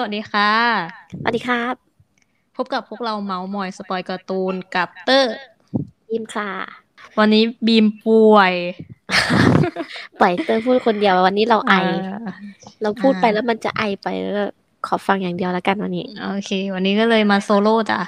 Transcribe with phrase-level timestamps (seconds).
[0.00, 0.52] สวัสดีค่ะ
[1.20, 1.74] สวัสดีครับ
[2.56, 5.36] พบกับพวกเราเม้าท์มอยสปอยล์การ์ตูนกับเตอร์
[6.08, 6.50] บีมค่ะ
[7.18, 8.52] วันนี้บีมป่วย
[10.20, 11.80] ปล่อยเตอร์พูดคนเดียววันนี้เราไอา
[12.82, 14.44] เราพูดไปอ่าแล้วมันจะไอไปแล้วก็
[14.86, 17.98] ขอฟังอย่างเดียวแล้วกันวันนี้ โอเค วันนี้ก็เลยมาโซโล่จ้ะ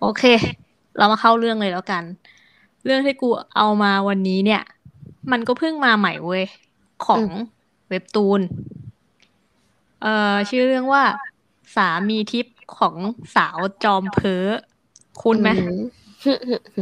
[0.00, 0.22] โอเค
[0.98, 2.02] เรามาเข้าเรื่องเลยแล้วกัน
[2.84, 4.62] เรื่องที่กูเอามาวันนี้เนี่ย
[5.32, 6.44] มันก็เพิ่งมาใหม่เว้ย
[7.06, 7.22] ของ
[7.88, 8.42] เว็บตูน
[10.02, 11.04] เอ่อชื่อเรื่องว่า
[11.76, 12.96] สามีทิพย์ของ
[13.36, 14.46] สาวจอมเพ้อ
[15.22, 15.48] คุณไหม
[16.24, 16.32] อื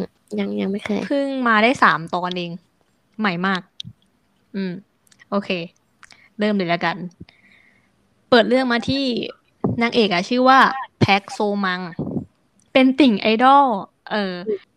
[0.05, 0.06] ม
[0.38, 2.51] ยังยังไม่เคยเพิ่งมาได้สามตอนเอง
[3.19, 3.61] ใหม่มาก
[4.56, 4.73] อืม
[5.30, 5.51] โอเค
[6.38, 6.97] เริ่มเลยแล้วกัน
[8.28, 9.05] เปิดเรื่องมาที่
[9.83, 10.59] นางเอกอะชื่อว่า
[11.00, 11.80] แพ็กโซมัง
[12.73, 13.66] เป็นติ่งไอดอล
[14.11, 14.34] เออ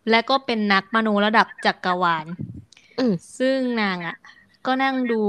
[0.10, 2.26] และก็เป็นนักมโนระดับจักรวาล
[3.00, 4.16] อืมซึ่งนางอะ
[4.66, 5.22] ก็นั่งดู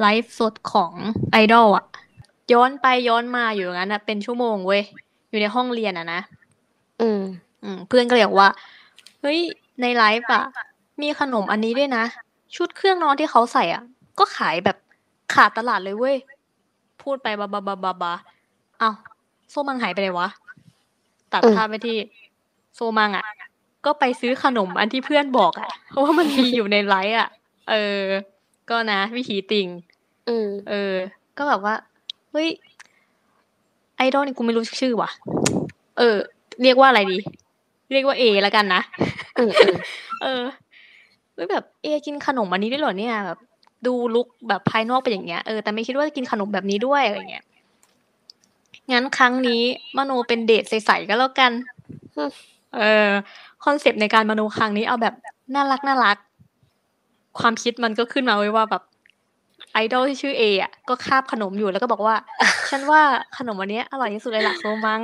[0.00, 0.92] ไลฟ์สดของ
[1.32, 1.84] ไอดอลอะ
[2.52, 4.82] ย้อนไปย้อนมาอยู่อย่างนั้นอะเป็นชั่วโมงเว้ย
[5.30, 6.20] อยู่ในห้องเรียนอะนะ
[7.00, 7.22] อืม
[7.64, 8.50] อืม เพื่อนก็เลยบอกว่า
[9.20, 9.40] เฮ้ย
[9.80, 10.44] ในไลฟ์อะ
[11.02, 12.04] มีขนมอันนี้ด้วยนะ
[12.56, 13.82] ชุดเครื่องนอนที่เขาใส่อะ
[14.18, 14.76] ก็ขายแบบ
[15.34, 16.16] ขาดตลาดเลยเว้ย
[17.02, 18.12] พูดไปบาบาบาบาบา
[18.78, 18.90] เอ้า
[19.50, 20.28] โซมังหายไปไหนวะ
[21.32, 21.96] ตัดอืมภาพไปที่
[22.74, 23.24] โซมังอะ
[23.84, 27.28] ก็ไปซื้อขนมอันที่เพื่อนบอกอะ เพราะว่ามันมีอยู่ในไลฟ์อะ
[27.70, 28.02] เออ
[28.70, 29.66] ก็นะ วิถีติ่ง
[30.28, 30.94] อืมเออ
[31.38, 31.74] ก็แบบว่า
[32.32, 32.48] เฮ้ย
[33.96, 35.10] ไอดอลนี่กูไม่รู้ชื่อว่ะ
[35.98, 36.16] เออ
[36.62, 37.18] เรียกว่าอะไรดี
[37.92, 38.82] เรียกว่าเอแล้วกันนะ
[39.38, 39.74] อืมอืม
[40.22, 40.42] เออ
[41.34, 43.38] เฮ้ยแบบเอกินขนมอันนี้ด้วยเหรอเนี่ยแบบ
[43.86, 47.44] ดูลุกแบบภายนอกเป็นอย่างเงี้ยเออแต่ไม่คิดว่าจะกินขนมแบบนี้ด้วยอะไรเงี้ย
[48.92, 49.62] งั้นครั้งนี้
[49.96, 51.52] มโนเป็นเดทใสๆก็แล้วกัน
[52.76, 53.08] เออ
[53.64, 55.14] คอนเซปต์ในการมโนครั้งนี้เอาแบบ
[55.54, 56.16] น่ารักน่ารัก
[57.40, 58.82] ความคิดมันก็ขึ้นมาเว้ยว่าแบบ
[59.72, 62.16] ไอดอลที่ชื่อเออะก็คาบขนมอยู่แล้วก็บอกว่า
[62.70, 63.02] ฉันว่า
[63.38, 65.00] ขนมวันนี้อร่อยที่สุดเลยล่ะโซมัง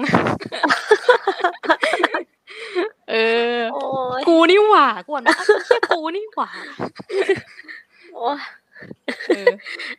[3.10, 3.14] เอ
[3.54, 3.82] อโอ้
[4.18, 6.50] ยกูนี่หว่ากูอ่านว่าอ้าวเฮียกูนี่หว่า
[8.14, 8.38] โอ้ย
[9.26, 9.46] เออ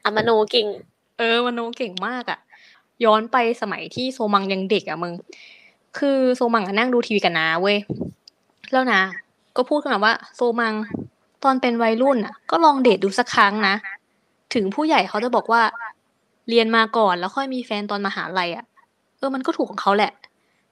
[0.03, 0.67] อะมโนกิ่ง
[1.17, 2.39] เออมโนเก่งมากอะ
[3.05, 5.13] ย้อนไปสมัยที่โซมังยังเด็กอะมึง
[5.97, 7.77] คือโซมังอะนั่งดูทีวีกันนะเว้ย
[8.71, 9.01] แล้วนะ
[9.55, 10.73] ก็พูดขึ้นมาว่า โซมัง
[11.43, 13.75] ตอนเป็นวัยรุ่นอะก็ลองเดทดูสักครั้งนะ
[14.53, 15.61] ถึงผู้ใหญ่เขาจะบอกว่า
[16.49, 18.65] เรียนมาก่อนแล้วค่อยมีแฟนตอนมหาลัยอะ
[19.17, 20.11] เออมันก็ถูกของเขาแหละ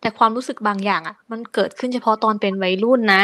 [0.02, 3.24] แต่ความรู้สึกบางอย่างอะมันเกิดขึ้นเฉพาะตอนเป็นวัยรุ่นนะ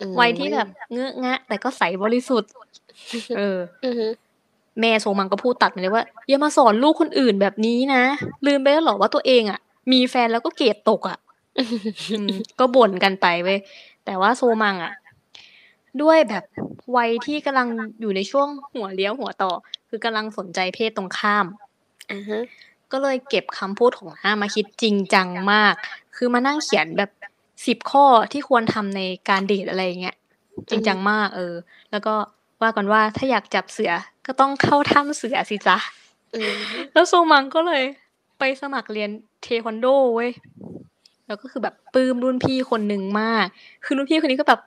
[0.00, 2.50] อืมวัยที่แบบเงอะงะ แต่ก็ใสบริสุทธิ์
[3.36, 4.06] เอออือฮึ
[4.80, 8.02] แม่โซมังก็พูดตัดมาเลยว่าอย่ามาสอนลูกคนอื่นแบบนี้นะ
[8.46, 9.60] ลืมไปแล้วเหรอว่าตัวเองอะ
[9.92, 11.18] มีแฟนแล้วก็เกรดตกอะ
[12.12, 12.28] อืม
[12.58, 13.58] ก็บ่นกันไปเว้ย
[14.04, 14.92] แต่ว่าโซมังอะ
[16.02, 16.44] ด้วยแบบ
[16.96, 17.68] วัยที่กำลัง
[18.00, 19.52] อยู่ในช่วงหัวเลี้ยวหัวต่อ
[19.88, 21.46] คือกำลังสนใจเพศตรงข้าม
[22.12, 22.42] อ่าฮะ
[22.92, 25.74] ก็เลยเก็บคำพูดของห้ามาคิดจริงจังมาก
[26.16, 27.10] คือมานั่งเขียนแบบ
[27.66, 30.16] สิบข้อที่ควรทำในการเดทอะไรอย่างเงี้ย
[30.70, 31.54] จริงจังมากเออ
[31.90, 32.14] แล้วก็
[32.62, 33.92] ว่ากันว่าถ้าอยากจับเสือ
[34.26, 35.76] ก็ต้องเข้าถ้ำเสือสิจ๊ะ
[36.34, 36.54] อืม
[36.92, 37.82] แล้วโซมังก็เลย
[38.38, 39.10] ไปสมัครเรียน
[39.42, 40.30] เทควันโดเว้ย
[41.26, 43.46] แล้วก็คือแบบปลื้มรุ่นพี่คนหนึ่งมาก
[43.84, 44.60] คือรุ่นพี่คนนี้ก็แบบ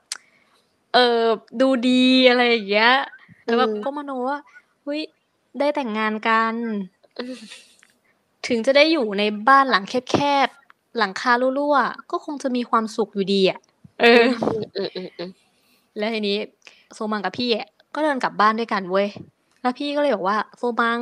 [0.93, 1.23] เออ
[1.61, 2.93] ดูดีอะไรอย่างเงี้ย
[3.45, 4.37] แล้วแบบก็มโนว่า
[4.91, 5.05] เฮ้ย
[5.59, 6.53] ได้แต่งงานกัน
[8.47, 13.59] ถึงจะได้อยู่ในบ้านหลังแคบๆ หลังคารั่วๆ ก็คงจะมีความสุขอยู่ดีอะ
[14.01, 15.29] เอออืมอืมอืมอืม
[15.97, 16.37] แล้วทีนี้
[16.93, 19.07] โซมังกับพี่อะก็เดินกลับบ้านด้วยกันเว้ย
[19.61, 20.99] แล้วพี่ก็เลยบอกว่า โซมัง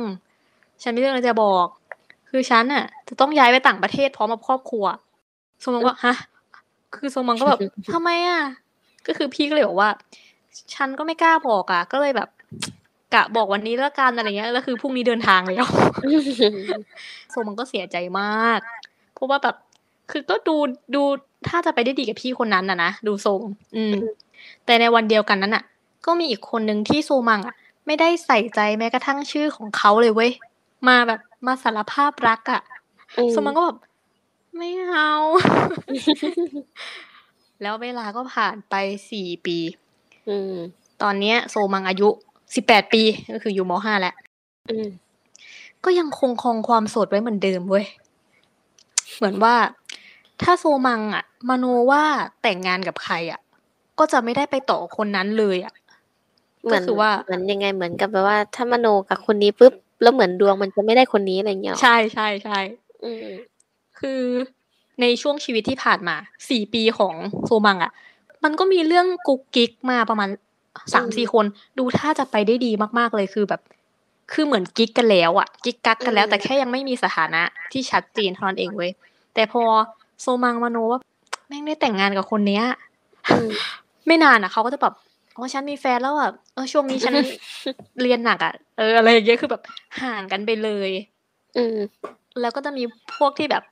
[0.82, 1.66] ฉันมีเรื่องอะไรจะบอก
[2.30, 4.84] คือฉันอะ จะต้องย้ายไปต่างประเทศพร้อมกับครอบครัว
[5.60, 6.14] โซมังก็ฮะ
[6.96, 7.60] คือโซมังก็แบบ
[7.92, 8.40] ทำไมอะ
[9.06, 9.90] ก็คือพี่ก็เลยบอกว่า
[10.74, 12.28] ฉันก็ไม่กล้าบอกอะ ก็เลยแบบ
[13.14, 15.66] กะบอกวันนี้แล้วกันอะไรเงี้ยแล้วคือพรุ่งนี้เดินทางแล้ว
[17.30, 18.60] โซมันก็เสียใจมาก
[19.14, 19.56] เพราะว่าแบบ
[20.10, 20.56] คือก็ดู
[20.94, 21.02] ดู
[21.48, 23.40] ถ้าจะไปได้ดีกับพี่คนนั้นนะนะดูทรง
[23.76, 23.94] อืม
[24.64, 25.64] แต่ในวันเดียวกันนั้นอะ
[26.06, 27.54] ก็มีอีกคนหนึ่งที่โซมังอะ
[27.86, 30.30] ไม่ได้ใส่ใจแม้กระทั่งชื่อของเขาเลยเว้ย
[30.88, 32.60] มาแบบมาสารภาพรักอะ
[33.16, 33.78] อืมโซมังก็แบบ
[34.56, 35.12] ไม่เอา
[37.62, 38.74] แล้วเวลาก็ผ่านไป
[39.10, 39.58] สี่ปี
[40.28, 40.54] อืม
[41.02, 42.08] ตอนเนี้ย โซมังอายุ
[42.54, 43.02] สิบแปดปี
[43.32, 44.14] ก็คืออยู่มห้าแล้ว
[44.70, 44.88] อืม
[45.84, 47.86] ก็ยังคงคงความโสดไว้เหมือนเดิมเว้ย
[49.16, 49.54] เหมือนว่า
[50.42, 52.02] ถ้าโซมังอะมโนว่า
[52.42, 53.40] แต่งงานกับใครอะ
[53.98, 55.74] ก็จะไม่ได้ไปต่อคนนั้นเลยอะ
[56.64, 59.72] เหมือนก็คือว่าเหมือนยังไงเหมือนกับแบบว่า ถ้ามโนกับคนนี้ปุ๊บ
[60.02, 62.58] แล้วเหมือนดวงมันจะไม่ได้คนนี้อะไรอย่างเงี้ยหรอใช่ใช่ใช่
[63.04, 63.26] อืม
[63.98, 64.22] คือ
[65.00, 66.16] ในช่วงชีวิตที่ผ่านมา
[66.50, 67.14] สี่ปีของ
[67.46, 67.92] โซมังอะ
[68.44, 70.28] มันก็มีเรื่องกุ๊กกิ๊กมาประมาณ
[70.94, 71.44] สามสี่คน
[71.78, 73.60] ดูท่าจะไปได้ดีมากๆเลยคือแบบ
[74.32, 77.42] คือเหมือนกิ๊กกันแล้วอะกิ๊กกักกันแล้วอืมแต่แค่ยังไม่มีสถานะ
[77.72, 78.90] ที่ชัดเจนเท่านั้นเองเว้ย
[79.34, 79.62] แต่พอ
[80.20, 81.00] โซมังมโนว่า
[81.48, 82.64] แม่งได้แต่งงานกับคนเนี้ย
[83.30, 83.50] อืม
[84.06, 84.94] ไม่นานอะเขาก็จะแบบ
[85.36, 87.14] อ๋อฉันมีแฟนแล้วอะเออช่วงนี้ฉัน
[88.02, 89.62] เรียนหนักอะเอออะไรอย่างเงี้ยคือแบบ
[90.02, 90.90] ห่างกันไปเลย
[91.56, 91.76] อืม
[92.40, 92.82] แล้วก็จะมี
[93.16, 93.62] พวกที่แบบ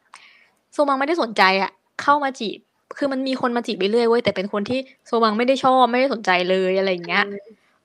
[0.72, 1.70] โซมังไม่ได้สนใจอะ
[2.02, 2.58] เข้ามาจีบ
[2.98, 7.24] คือมันมีคนมาจีบไปเรื่อยเว้ยแต่เป็นคนที่โซมังไม่ได้ชอบไม่ได้สนใจเลยอะไรอย่างเงี้ย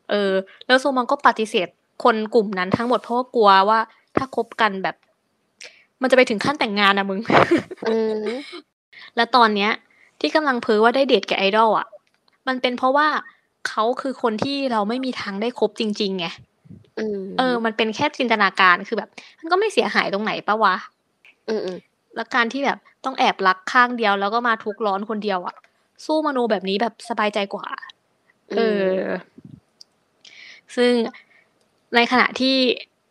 [0.09, 0.31] เออ
[0.67, 1.67] แล้วโซมังก็ปฏิเสธ
[2.03, 3.79] คนกลุ่มนั้นทั้งหมดเพราะว่ากลัวว่า
[4.17, 4.95] ถ้าคบกันแบบ
[6.01, 7.19] มันจะไปถึงขั้นแต่งงานนะมึง
[7.89, 8.25] อืม
[9.15, 9.71] แล้วตอนเนี้ย
[10.19, 11.87] ที่กำลังเพ้อว่าได้เดทกับไอดอลอะ
[12.47, 13.07] มันเป็นเพราะว่า
[13.69, 16.27] เขาคือคนที่เราไม่มีทางได้คบจริงๆไง
[16.99, 19.09] อืมเออ มันเป็นแค่จินตนาการคือแบบ
[19.39, 20.75] มันก็ไม่เสียหายตรงไหนปะวะ
[21.49, 21.77] อืมอืม
[22.15, 25.55] แล้วการที่แบบต้องแอบรักข้างเดียว แล้วก็มาทุกข์ร้อนคนเดียวอะ
[26.05, 27.67] สู้มโนแบบนี้แบบสบายใจกว่า
[28.51, 28.61] เอ
[28.93, 29.01] อ
[30.75, 30.91] ซึ่ง
[31.95, 32.55] ในขณะที่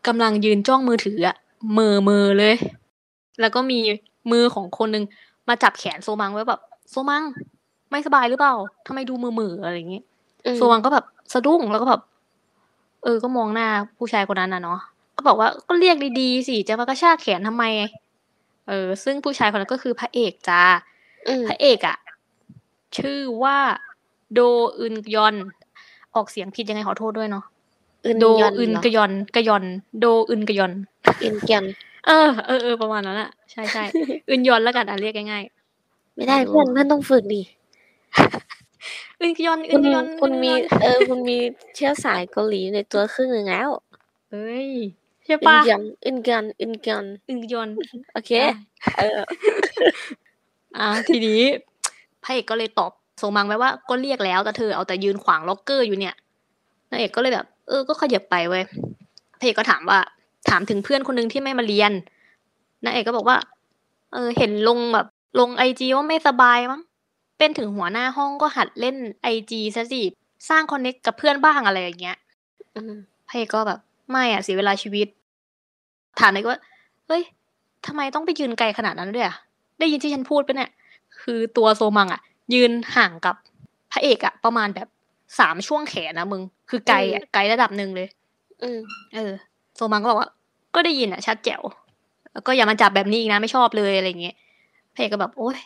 [0.07, 1.37] กำลังยืนจ้องมือถืออะ
[1.75, 2.55] เมือเมือเลย
[3.41, 3.79] แล้วก็มี
[4.33, 5.05] มือของคนนึง
[5.49, 6.61] มาจับแขนโซมังไว้แบบ
[6.91, 7.23] โซมัง
[7.91, 8.55] ไม่สบายหรือเปล่า
[8.87, 10.05] ทำไมดูมือมือๆอะไรอย่างเงี้ย
[10.47, 12.01] อืมโซมังก็แบบสะดุ้งแล้วก็แบบ
[13.03, 14.79] เออ ก็มองหน้าผู้ชายคนนั้นน่ะเนาะ
[15.17, 17.65] ก็บอกว่าก็เรียกดีๆสิ จะมากระชากแขนทำไม
[18.71, 20.63] เออ ซึ่งผู้ชายคนนั้นก็คือพระเอกจ้า
[21.29, 21.97] อืมพระเอกอะ
[22.97, 23.59] ชื่อว่า
[24.35, 24.41] โด
[24.79, 25.35] อึนยอน
[26.15, 27.45] ออกเสียงผิดยังไงขอโทษด้วยเนาะ
[28.07, 29.65] อึนโดยอนอึนเหรอกยอนกยอน
[30.01, 30.73] โดอึนกยอน
[31.23, 31.65] อึนยอน
[32.07, 33.85] เออเออเออประมาณนั้นอะใช่ใช่
[34.31, 35.45] อึนยอนแล้วกันอะเรียกง่าย
[36.17, 41.37] ไม่ได้เพื่อนเพื่อนต้องฝึกดิๆอึนกยอนอึคุนณกยอนคุณอึนกมียอนเออคุณมี
[41.75, 43.69] เชื้อสายเกาหลีในตัวครึ่งหนึ่งแล้ว
[44.31, 44.69] เอ้ย
[45.00, 47.69] ใช่อึนปะยอนอึนยอนอึนยอนอึนกยอน
[48.13, 48.31] โอเค
[48.99, 49.19] เออ
[50.79, 51.41] อะทีนี้
[52.25, 52.93] พระเอกก็เลยตอบ
[53.23, 56.15] ส่งมังไว้ว่าก็เรียกแล้วแต่เธอเอาแต่ยืนขวางล็อกเกอร์อยู่เนี่ย
[56.91, 58.65] นางเอกก็เลยแบบ เออก็ขยับไปเว้ย
[59.39, 59.99] พระเอกก็ถามว่า
[60.49, 61.93] ถามถึงเพื่อนคนหนึงที่ไม่มาเรียน
[62.85, 63.39] นางเอกก็บอกว่า
[64.13, 65.07] เออ เห็นลงแบบ
[65.41, 66.81] ลงไอจีว่าไม่สบายมั้ง
[67.39, 70.03] เป็นถึงหัวหน้าห้องก็หัดเล่นไอจีซะสิ
[70.49, 72.17] สร้างคอนเน็กกับเพื่อนบ้างอะไรอย่างเงี้ย
[72.75, 72.93] อืม
[73.29, 73.79] พระเอกก็แบบ
[74.11, 75.09] ไม่อะเสียเวลาชีวิต
[76.19, 76.61] ถามเลยว่า
[77.07, 77.23] เฮ้ย
[77.87, 79.37] ทำไมต้องไปยืนไกลขนาดนั้นด้วยอะ
[79.79, 80.71] ได้ยินที่ฉันพูดปะเนี่ย
[81.21, 82.21] คือตัวโซมังอะ
[82.55, 83.37] ยืนห่างกับ
[83.93, 84.89] พระเอกอะประมาณแบบ
[85.39, 88.09] สามช่วงแขนนะมึง คือไกลอะไกลระดับหนึ่งเลย
[88.63, 88.79] อืม
[89.15, 89.33] เออ
[89.77, 90.31] โซมังก็บอกว่า
[90.75, 91.63] ก็ได้ยินอะชัดแจ๋ว
[92.33, 94.37] แล้วก็อย่ามาจับแบบนี้อีกนะไม่ชอบเลยอะไรเงี้ย
[94.95, 95.59] พระเอกก็แบบโอ๊ย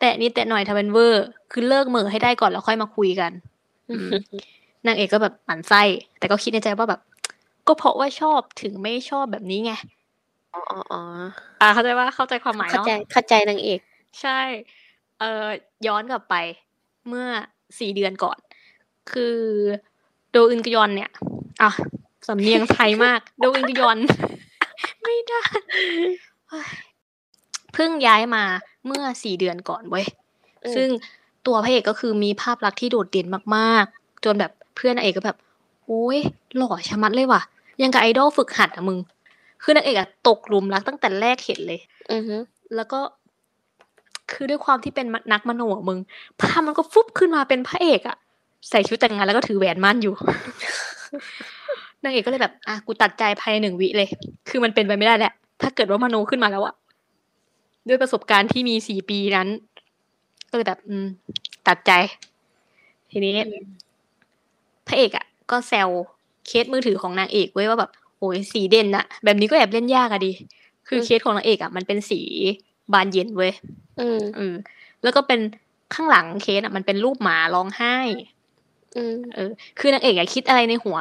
[0.00, 3.32] แต่นิดแต่หน่อยทำเป็นเวอร์ คือเลิกเหม่อให้ได้ก่อนแล้วค่อยมาคุยกัน
[3.90, 4.08] อืม
[4.86, 5.82] นางเอกก็แบบหมั่นไส้
[6.18, 7.00] แต่ก็คิดในใจว่าแบบ
[7.66, 9.72] ก็เพราะว่าชอบถึงไม่ชอบแบบนี้ไง
[10.54, 11.00] อ๋ออ๋ออ๋อ
[11.60, 13.80] อ่าเข้าใจว่าเข้าใจความหมายเข้าเนาะใจเข้าใจนางเอก
[14.20, 14.40] ใช่
[15.18, 15.46] เอ่อ
[15.86, 16.34] ย้อนกลับไป
[17.08, 17.26] เมื่อ
[17.78, 18.38] สี่เดือนก่อน
[19.12, 19.36] คือ
[20.30, 21.10] โดอึนกยอนเนี่ย
[21.62, 21.70] อะ
[22.28, 23.98] สำเนียงไทยมาก โดอึนกยอน
[25.02, 25.42] ไม่ได้
[26.48, 26.66] เฮ้ย
[27.74, 28.44] เพิ่งย้ายมา
[28.86, 30.06] เมื่อสี่เดือนก่อนเว้ย
[30.64, 30.88] อืมซึ่ง
[31.46, 33.26] ตัวพระเอกก็คือมีภาพลักษณ์ที่โดดเด่น
[33.56, 35.38] มากๆ จนแบบเพื่อนนางเอกก็แบบ
[35.86, 36.18] โอ้ย
[36.56, 37.42] หล่อชะมัดเลยว่ะ
[37.80, 38.98] ยังกับไอดอลฝึกหัดอะมึง
[39.62, 41.80] คือนางเอกอะตกหลุมรักตั้งแต่แรกเห็นเลย
[42.12, 42.36] อือฮึ
[42.76, 43.00] แล้วก็
[44.32, 45.98] คือด้วยความที่เป็นนักมโนอะมึง
[46.40, 48.16] ภาพมันก็ฟุบขึ้นมาเป็นพระเอกอะ
[48.70, 50.14] ใส่ชุดแต่งงานแล้วก็ถือแหวนมั่นอยู่
[52.04, 54.08] นางเอกก็เลยแบบอะกูตัดใจภายในหนึ่งวิเลย
[54.48, 55.32] คือมันเป็นไปไม่ได้แหละ
[55.62, 56.74] ถ้าเกิดว่ามโนขึ้นมาแล้วอะ
[57.88, 59.48] ด้วยประสบการณ์ที่มีสี่ปีนั้น
[60.50, 61.06] ก็เลยแบบ อืม
[61.68, 61.92] ตัดใจ
[63.10, 63.34] ทีนี้
[64.86, 65.88] พระเอกอะก็แซว
[66.46, 70.32] เคสมือถือของนางเอกไว้ว่าแบบโอ้ยสีเด่นอะแบบนี้ก็แอบเล่นยากอะดิ
[70.88, 72.20] คือเคสของนางเอกอะมันเป็นสี
[72.92, 73.52] บานเย็นเว้ย
[74.00, 74.54] อืมเออ
[75.02, 75.40] แล้วก็เป็น
[75.94, 77.96] ข้างหลังเคสอะมันเป็นรูปหมาร้องไห้
[78.96, 80.96] อืมเออ คือนางเอกอะคิดอะไรในหัว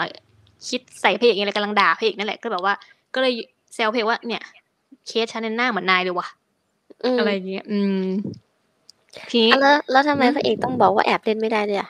[0.67, 2.74] คิดใส่พระเอกอะไรกำลังด่าพระเอกนั่นแหละก็แบบว่า
[3.13, 3.33] ก็เลย
[3.74, 4.41] แซวพระเอกว่าเนี่ย
[5.07, 6.27] เคสฉันเนี่ยหน้าเหมือนนายเลยว่ะ
[7.03, 8.05] อืมอะไรอย่างเงี้ย อืม
[9.29, 11.89] ทีนี้อะแล้วแล้วทำไมอืมพระเอกต้องบอกว่าแอบเล่นไม่ได้ด้วยอะ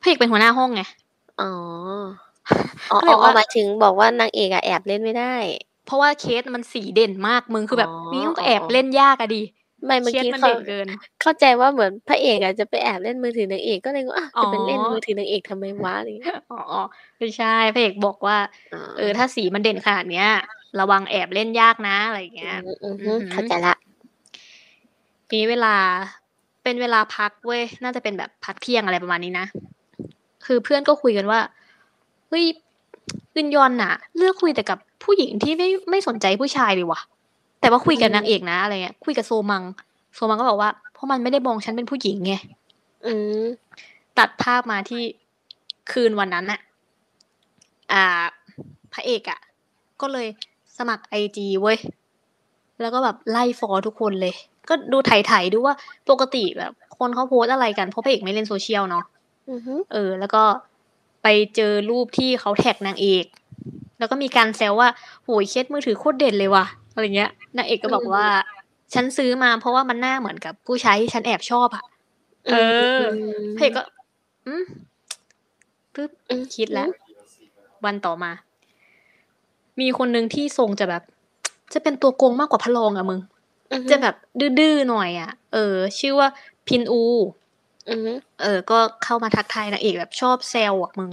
[0.00, 0.82] พระเอกเป็นหัวหน้าห้องไง
[1.40, 1.50] อ๋อ
[2.90, 5.34] อ๋อก็เลยอ๋อว่า หมายถึงบอกว่านางเอกอะแอบเล่นไม่ได้
[5.84, 9.42] เพราะว่าเคสมันสีเด่นมากมึง คือแบบอ๋อนี่มันก็แอบเล่นยากอะดิ
[9.84, 10.88] ไม่เมื่อเคสกี้มันเขา เด่นเกิน
[11.20, 16.82] เข้าใจว่าเหมือนพระเอกอะจะไปแอบเล่นมือถือนางเอกก็เลยว่าอะจะไปเล่นอ๋อมือถือนางเอกทำไมวะอะไรอย่างเงี้ยอ๋ออ๋อ
[17.18, 18.36] ไม่ใช่พระเอกบอกว่า
[18.72, 20.26] อ๋อเออ ถ้าสีมันเด่นขนาดเนี้ย
[20.80, 23.74] ระวังแอบเล่นยากนะ อะไรอย่างเงี้ยอืมอืมอือือมหือเข้าใจละ
[25.28, 25.74] ทีนี้เวลา
[26.62, 29.46] เป็นเวลาพักเว้ย น่าจะเป็นแบบพักเที่ยงอะไรประมาณนี้นะ
[30.46, 31.40] คือเพื่อนก็คุยกันว่า
[32.28, 32.44] เฮ้ย
[33.36, 37.00] อึนยอนน่ะ เลือกคุยแต่กับผู้หญิงที่ไม่ไม่สนใจผู้ชายเลยว่ะ
[37.60, 39.62] แต่ว่าคุยกับอืมนางเอกนะอะไรเงี้ยคุยกับโซมัง
[40.14, 42.34] โซมังก็บอกว่าเพราะมันไม่ได้มองฉันเป็นผู้หญิงไง
[43.06, 43.44] อืม
[44.18, 45.02] ตัดภาพมาที่
[45.90, 46.60] คืนวันนั้นน่ะ
[47.92, 48.04] อ่า
[48.92, 49.40] พระเอกอะ
[50.00, 50.26] ก็เลย
[50.78, 51.78] สมัครไอจีเว้ย
[52.80, 54.34] แล้วก็แบบไล่ฟอทุกคนเลย
[54.68, 55.74] ก็ดูไถ่ๆดูว่า
[56.10, 59.04] ปกติแบบ คนเขาโพสอะไรกันเพราะพระเอกไม่เล่นโซเชียลเนาะ
[59.50, 60.42] อือฮึเออ แล้วก็
[61.28, 63.26] ไปเจอรูปที่เขาแท็กนางเอก
[63.98, 64.88] แล้วก็มีการแซวว่า
[65.24, 68.26] โหยเคสมือถือโคตรเด่นเลยว่ะอะไรเงี้ยนางเอกก็บอกว่า
[68.94, 71.84] ฉันซื้อมาเพราะว่ามันหน้าเหมือนกับผู้ชายที่ฉันแอบชอบอะ
[72.46, 72.52] เอ
[72.98, 73.02] อ
[73.56, 73.82] พระเอกก็
[74.46, 74.64] อืม
[75.94, 76.88] ปึ๊บอืมคิดแล้ว
[77.84, 78.30] วันต่อมา
[79.80, 81.02] มีคนหนึ่งที่ทรงจะแบบ
[81.72, 83.20] จะเป็นตัวโกงมากกว่าพระรองอะมึง
[83.72, 84.14] อือฮึจะแบบ
[84.58, 86.28] ดื้อๆหน่อยอะเออ ชื่อว่า
[86.68, 87.02] พินอู
[87.88, 91.10] อือฮึเออ ก็เข้ามาทักทายนางเอกแบบชอบแซวอะมึง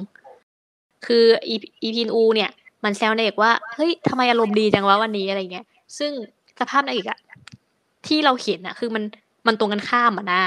[1.06, 2.52] คืออีอีพินอู เนี่ย
[2.84, 5.66] มันแซวนางเอกว่า เฮ้ยทำไมอารมณ์ดีจังวะวันนี้อะไรเงี้ย
[5.98, 6.12] ซึ่ง
[6.60, 7.20] สภาพนางเอกอะ
[8.08, 9.04] ที่เราเห็นอะคือมัน
[9.48, 10.42] มันตรงกันข้ามอะนะ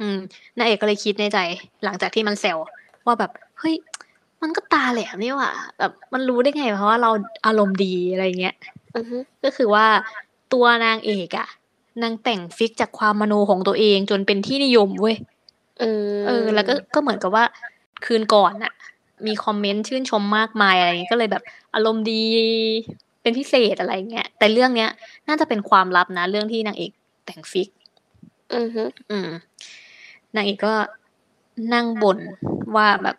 [0.00, 0.18] อืม
[0.58, 1.38] นางเอกก็เลยคิดในใจ
[1.84, 2.58] หลังจากที่มันแซว
[3.06, 3.30] ว่าแบบ
[3.60, 3.74] เฮ้ย
[4.42, 7.10] มันก็ตาแหลมนี่หว่าแบบมันรู้ได้ไงเพราะว่าเรา
[7.46, 8.56] อารมณ์ดีอะไรเงี้ย
[8.96, 9.86] อือฮึก็คือว่า
[10.52, 11.48] ตัวนางเอกอะ
[12.02, 15.16] นางแต่งฟิกจากความมโนของตัวเองจนเป็นที่นิยมเว้ย
[15.82, 17.44] อืมเออ แล้วก็ก็เหมือนกับว่า
[18.04, 18.72] คืนก่อนน่ะ
[19.26, 21.42] มีคอมเมนต์ชื่นชมมากมายอะไรอย่างเงี้ยก็เลยแบบ
[21.74, 22.22] อารมณ์ดี
[23.22, 24.90] เป็นพิเศษอะไรเงี้ยแต่เรื่องเนี้ย
[25.28, 26.90] น่าจะเป็นความลับนะ เรื่องที่นางเอก
[27.26, 27.68] แต่งฟิก
[28.54, 29.28] อือฮึอืม
[30.36, 30.74] นางเอกก็
[31.74, 32.18] นั่งบ่น
[32.76, 33.16] ว่าแบบ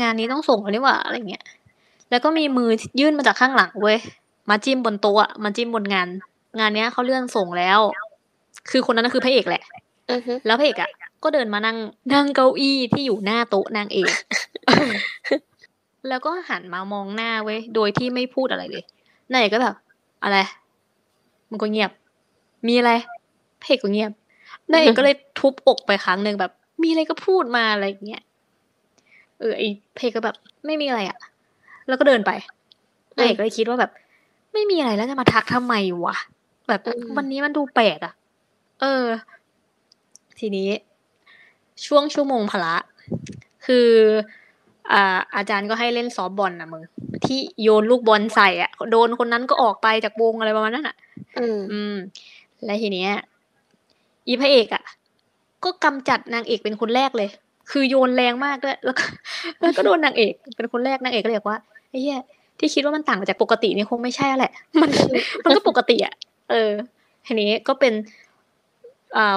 [0.00, 1.44] งานนี้ต้องส่งแล้วนี่หว่าอะไรเงี้ย
[2.10, 2.70] แล้วก็มีมือ
[3.00, 3.98] ยื่นมาจากข้างหลังเว้ย
[4.50, 6.08] มาจิ้มบนโต๊ะอะมาจิ้มบนงาน
[6.58, 7.80] งานเนี้ยเขาเลื่อนส่งแล้ว
[8.70, 9.62] คือคนนั้นนะคือพระเอกแหละ
[10.10, 10.90] อือฮึแล้วพระเอกอะ
[11.24, 11.76] ก็เดินมานั่ง
[12.14, 14.12] นั่งเก้าอี้ที่อยู่หน้าโต๊ะนางเอก
[16.08, 18.84] แล้วก็หันมามองหน้าเว้ยโดยที่ไม่พูดอะไรเลย
[19.32, 19.76] นางเอกก็แบบ
[20.24, 20.36] อะไร
[21.50, 21.90] มันก็เงียบ
[22.68, 22.92] มีอะไร
[23.60, 24.12] พระเอกก็เงียบ
[24.70, 28.22] นางเอกก็เลยทุบอกไปครั้งหนึ่งแบบ มีอะไรก็พูดมาอะไรอย่างเงี้ย
[29.40, 29.62] เออไอ
[29.96, 30.36] พระเอกก็แบบ
[30.66, 31.18] ไม่มีอะไรอะ
[31.88, 32.30] แล้วก็เดินไป
[33.16, 33.90] นางเอกก็เลยคิดว่าแบบ
[34.52, 35.74] ไม่มีอะไรแล้วจะมาทักทำไม
[36.04, 36.16] วะ
[36.68, 36.80] แบบ
[37.16, 38.14] วันนี้มันดูแปลกอะ
[38.80, 39.06] เออ
[40.38, 40.68] ทีนี้
[41.86, 42.74] ช่วงชั่วโมงพละ
[43.66, 43.88] คือ
[44.92, 46.82] อ่าอาจารย์ก็ให้เล่นซอฟต์บอลนะมึง
[47.26, 50.96] ที่โยนลูกบอลใส่อะ โดนคนนั้นก็ออกไปจากวงอะไรประมาณนั้นอะ
[51.38, 51.94] อืมอืม
[52.64, 53.10] และทีเนี้ย
[54.26, 54.84] อีพระเอกอะ
[55.64, 57.28] ก็กำจัดนางเอกเป็นคนแรกเลย
[57.70, 59.04] คือโยนแรงมากด้วยแล้วก็
[59.60, 61.58] แล้วก็โดนนางเอก เป็นคนแรกนางเอกก็เลยบอกว่า
[61.90, 62.22] ไอ้เหี้ย
[62.58, 64.90] ที่คิดว่ามันต่างจากปกตินี่คงไม่ใช่แหละ มัน
[65.44, 66.14] มันก็ปกติอะ
[66.50, 66.70] เออ
[67.26, 68.29] ทีนี้ก็เป็นอ่า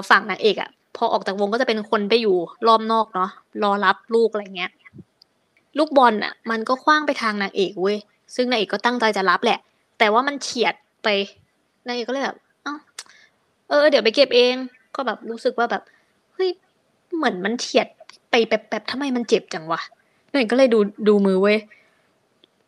[0.10, 2.38] ฝั่งนางเอกอะพอออกจากวงก็จะเป็นคนไปอยู่
[2.68, 3.30] รอบนอกเนาะ
[3.64, 4.72] รอรับลูกอะไรเงี้ย
[5.78, 7.98] ลูกบอลอะมันก็คว้างไปทางนางเอกเว้ย
[8.36, 9.60] ซึ่งนางเอกก็ตั้งใจจะรับแหละ
[10.00, 11.08] แต่ว่ามันเฉียดไป
[11.86, 12.76] นางเอกก็เลยแบบเอ้า
[13.70, 14.56] เออ เดี๋ยวไปเก็บเอง
[14.96, 15.84] ก็แบบรู้สึกว่าแบบ
[16.34, 16.50] เฮ้ย
[17.16, 17.88] เหมือนมันเฉียด
[18.32, 19.82] ไปแป๊บๆทำไมมันเจ็บจังวะ
[20.32, 21.58] นางเอกก็เลยดูดูมือเว้ย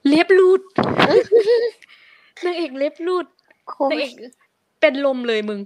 [0.08, 0.62] เล็บรูด
[2.46, 3.26] นางเอกเล็บรูด
[3.70, 4.14] โคนางเอก
[4.82, 5.60] เป็นลมเลยมึง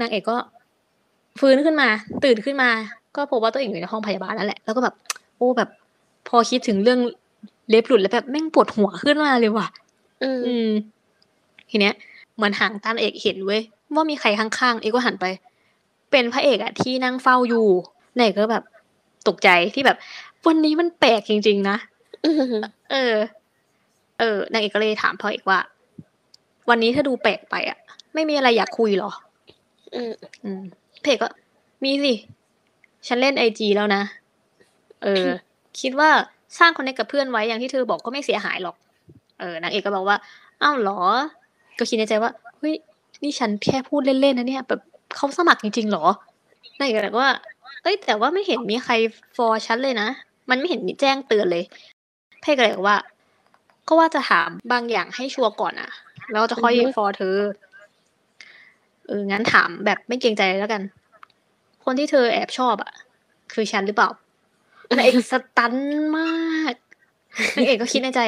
[0.00, 0.36] นางเอกก็
[1.40, 1.88] ฟื้นขึ้นมา
[2.24, 2.70] ตื่นขึ้นมา
[3.16, 4.94] ก็พบว่าตัวเองอยู่ในห้องพยาบาลนั่นแหละแล้วก็แบบ
[5.36, 5.68] โอ้แบบ
[6.28, 7.00] พอคิดถึงเรื่อง
[7.68, 9.66] เล็บหลุดแล้วแบบแม่งปวดหัวขึ้นมาเลยว่ะ
[10.22, 10.70] อืมอืม
[11.70, 11.94] ทีเนี้ย
[12.36, 13.62] เหมือนห่างตานเอกเห็นเว้ย
[13.94, 15.26] ว่ามีใครข้างๆเอกก็หันไป
[16.10, 17.66] เป็นพระเอกอะที่นั่งเฝ้าอยู่
[18.16, 18.64] นายเอกก็แบบ
[19.28, 19.96] ตกใจที่แบบ
[20.46, 21.76] วันนี้มันแปลกจริง ๆ นะ
[22.24, 22.54] อืม
[22.90, 23.14] เออ
[24.18, 25.60] เออนางเอกก็เลยถามพ่อเอกว่า
[26.68, 27.78] วันนี้ถ้าดูแปลกไปอะ
[28.14, 29.10] ไม่มีอะไรอยากคุยเหรอ
[29.94, 30.12] อืม
[30.44, 30.62] อืม
[31.02, 31.28] เพจก็
[31.84, 32.14] มีสิ
[33.06, 34.02] ฉันเล่นไอจีแล้วนะ
[35.02, 35.26] เออ
[35.80, 36.10] คิดว่า
[36.58, 38.76] สร้างคอนเนคกับเพื่อนไว้อย่างที่เธอบอกก็ไม่เสียหายหรอก
[39.40, 40.16] เออนางเอกก็บอกว่า
[40.62, 41.00] อ้าวเหรอ
[41.78, 42.74] ก็คิดในใจว่า เฮ้ย
[43.22, 44.80] นี่ฉันแค่พูดเล่นๆนะเนี่ย แบบ
[45.16, 46.04] เขาสมัครจริงๆเหรอ
[46.78, 47.30] นางเอกก็เลยว่า
[47.82, 48.94] เอ้ย แต่ว่าไม่เห็นมีใคร
[49.36, 50.08] ฟอร์ฉันเลยนะ
[50.50, 51.64] มันไม่เห็นมีแจ้งเตือนเลย
[52.40, 52.98] เพจก็เลยบอกว่า
[53.88, 55.90] ก็ว่าจะถามบางอย่างให้ชัวร์ก่อนอะ
[56.32, 57.36] แล้วจะค่อยฟอร์เธอ
[59.08, 60.82] เอองั้นถามแบบไม่เกรงใจแล้วกัน
[61.84, 62.92] คนที่เธอแอบชอบอะ
[63.52, 64.10] คือฉันหรือเปล่า
[64.96, 65.74] นางเอกสตัน
[66.18, 66.74] มาก
[67.56, 68.20] นางเอกก็คิดในใจ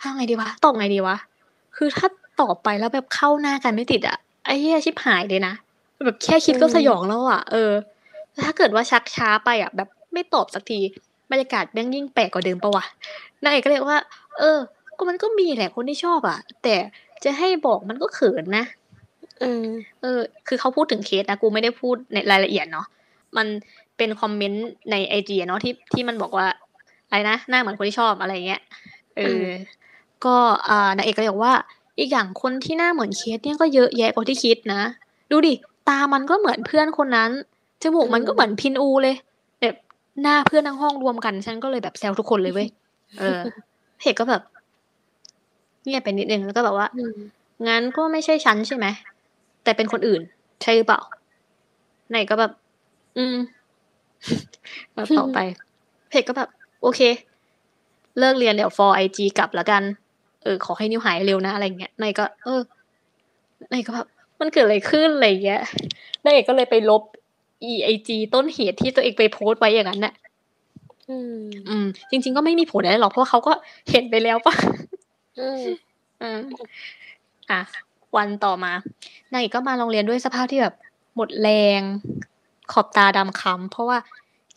[0.00, 1.16] ทำไงดีวะตอบไงดีวะ
[1.76, 2.08] คือถ้า
[2.40, 5.54] ตอบไปแล้วแบบเข้าหน้ากันไม่ติดอะไอ้เหี้ยชิบหายเลยนะ
[6.04, 7.72] แบบแค่คิดก็สยองแล้วอะ เออ
[8.44, 10.80] ถ้าเกิดว่าชักช้าไปอะ แบบไม่ตอบสักที
[11.30, 12.84] บรรยากาศแม่งยิ่งแปลกกว่าเดิมปะวะ
[13.42, 14.00] นางเอกก็เลยว่า
[14.38, 14.58] เออ
[14.96, 16.74] ก็มันก็มีแหละคนที่ชอบอะ แต่
[17.24, 18.64] จะให้บอกมันก็เขินนะ
[19.42, 19.64] อืม
[20.02, 22.86] เออ คือเขาพูดถึงเคสนะ กูไม่ได้พูดในรายละเอียดเนาะ
[23.36, 23.46] มัน
[23.96, 26.46] เป็นคอมเมนต์ในไอจีเนาะที่ที่มันบอกว่า
[27.08, 28.62] อะไรนะ หน้าเหมือนคนที่ชอบอะไรเงี้ย
[29.16, 29.44] เออ
[30.24, 30.36] ก็
[30.68, 31.54] อ่านางเอกก็เลยบอกว่า
[31.98, 34.82] อีกอย่างคนที่หน้าเหมือนเคสเนี่ยก็เยอะแยะกว่าที่คิดนะ
[35.30, 35.54] ดูดิ
[35.88, 37.30] ตามันก็เหมือนเพื่อนคนนั้น
[37.82, 39.16] จมูกมันก็เหมือนพินอูเลย
[39.60, 39.76] แบบ
[40.22, 42.68] หน้าเพื่อนทั้งห้องรวมกัน ฉันก็เลยแบบแซวทุกคนเลยเว้ย
[43.18, 43.40] เออ
[43.98, 44.42] เพจก็แบบ
[45.84, 47.16] เงียบไปนิดนึงแล้วก็แบบว่าอืม
[47.68, 48.86] งั้นก็ไม่ใช่ฉันใช่ไหม
[49.68, 50.22] แต่เป็นคนอื่น
[50.62, 51.00] ใช่หรือเปล่า
[52.10, 52.52] ไหนก็แบบ
[53.16, 53.36] อืม
[54.94, 55.38] แล้วต่อไป
[56.08, 56.48] เพจก็แบบ
[56.82, 57.00] โอเค
[58.18, 59.82] เลิกเรียนเดี๋ยว for IG กลับแล้วกัน
[60.42, 62.60] เออ ขอให้นิวหายเร็วนะอะไรเงี้ยนายก็ เออ
[63.72, 64.06] นายก็แบบ
[64.40, 65.62] มันเกิดอะไรขึ้นอะไรเงี้ย
[66.24, 67.02] นายเอกก็เลยไปลบ
[67.70, 70.14] EIG ต้นเหตุที่ตัวเองไปโพสต์ไว้อย่างนั้นน่ะ
[71.08, 73.52] อืม อืม จริง ๆ ก็ไม่มีผลอะไรหรอกเพราะว่าเขาก็
[73.90, 74.54] เห็นไปแล้วปะ
[75.40, 75.62] อืม
[76.22, 76.40] อืม
[77.50, 77.60] อะ
[78.16, 78.72] วันต่อมา
[79.32, 80.74] นางเอกก็มาโรงเรียนด้วยสภาพที่แบบ
[81.14, 81.48] หมดแร
[81.78, 81.82] ง
[82.72, 83.98] ขอบตาดำคล้ำเพราะว่า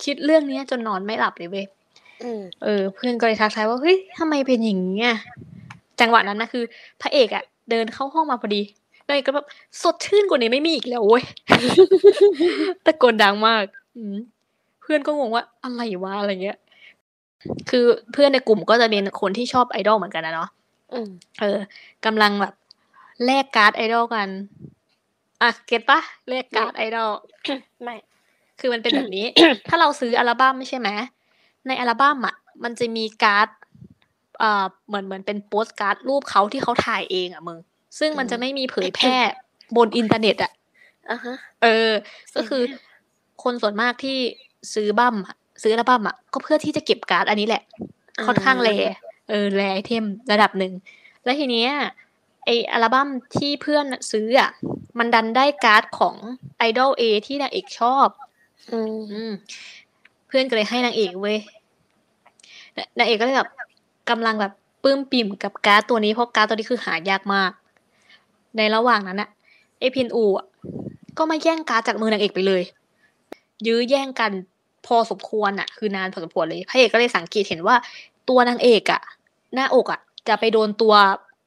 [0.04, 1.66] คิดเรื่องเนี้ยจนนอนไม่หลับเลยเว้ย
[2.24, 5.18] อืมเออ เพื่อนก็เลยทักทายว่าเฮ้ยทำไมเป็นอย่างนี้อะ
[6.00, 6.64] จังหวะนั้นนะคือ
[7.02, 8.62] พระเอกอะเดินเข้าห้องมาพอดี
[9.06, 9.48] นางเอกก็แบบ
[9.82, 11.24] สดชื่นกว่านี้ไม่มีอีกแล้วเว้ย
[12.86, 13.64] ตะโกนดังมาก
[13.96, 14.16] อืม
[14.82, 16.58] เพื่อนก็งงว่าอะไรวะอะไรเงี้ย
[17.70, 20.50] คือเพื่อนในกลุ่มก็จะเป็นคนที่ชอบไอดอลเหมือนกันนะเนาะ
[20.94, 21.10] อืม
[21.42, 21.60] เออ
[22.06, 22.54] กำลังแบบ
[23.26, 24.30] แลกการ์ดไอดอลกัน
[25.42, 26.00] อะ get ปะ
[26.30, 27.12] แลกการ์ดไอดอล
[27.84, 27.96] ไม่
[28.60, 29.26] คือมันเป็นแบบนี้
[29.70, 30.90] ถ้าเราซื้ออัลบั้มใช่ไหม
[31.68, 33.48] ในอัลบั้มอะมันจะมีการ์ด
[34.42, 37.60] อ่าเหมือนเหมือนเป็นโปสการ์ดรูปเขาที่เขาถ่ายเองอะมึง
[38.00, 39.16] ซึ่งมันจะไม่มีเผยแพร่
[39.78, 40.52] บนอินเทอร์เน็ตอะ
[41.10, 41.92] อะฮะเออ
[42.36, 42.64] ก็คือ
[43.44, 44.18] คนส่วนมากที่
[44.74, 47.64] ซื้อบั้มอะซื้ออัลบั้มอะก็เพื่อที่จะเก็บการ์ดอันนี้แหละ
[48.28, 48.70] ค่อนข้าง rare
[49.30, 50.74] เออ rare item ระดับหนึ่ง
[51.24, 51.72] แล้วทีเนี้ย
[52.46, 53.08] ไออัลบั้ม
[53.38, 54.50] ที่เพื่อนซื้ออะ
[54.98, 56.16] มันดันได้การ์ดของ
[56.58, 58.08] ไอดอล A ที่นางเอกชอบ
[58.72, 59.32] อืมอืม
[60.28, 61.38] เพื่อนก็เลยให้นางเอกเว้ย
[62.76, 63.50] นนางเอกก็เลยแบบ
[64.10, 67.52] กำลังแบบปลื้มปริ่มกับการ์ดตัวนี้เพราะการ์ดตัวนี้คือหายากมาก
[68.58, 69.30] ในระหว่างนั้นอะ
[69.80, 70.48] ไอพินอูอะ
[71.18, 72.64] ก็มาแย่งการ์ดจากมือนางเอกไปเลย
[73.68, 74.32] ยื้อแย่งกัน
[74.86, 77.76] พอสมควรอะคือนานพอสมควรเลยพระเอกก็เลยสังเกตเห็นว่า
[78.30, 79.02] ตัวนางเอกอะ
[79.54, 80.94] หน้าอกอะจะไปโดนตัว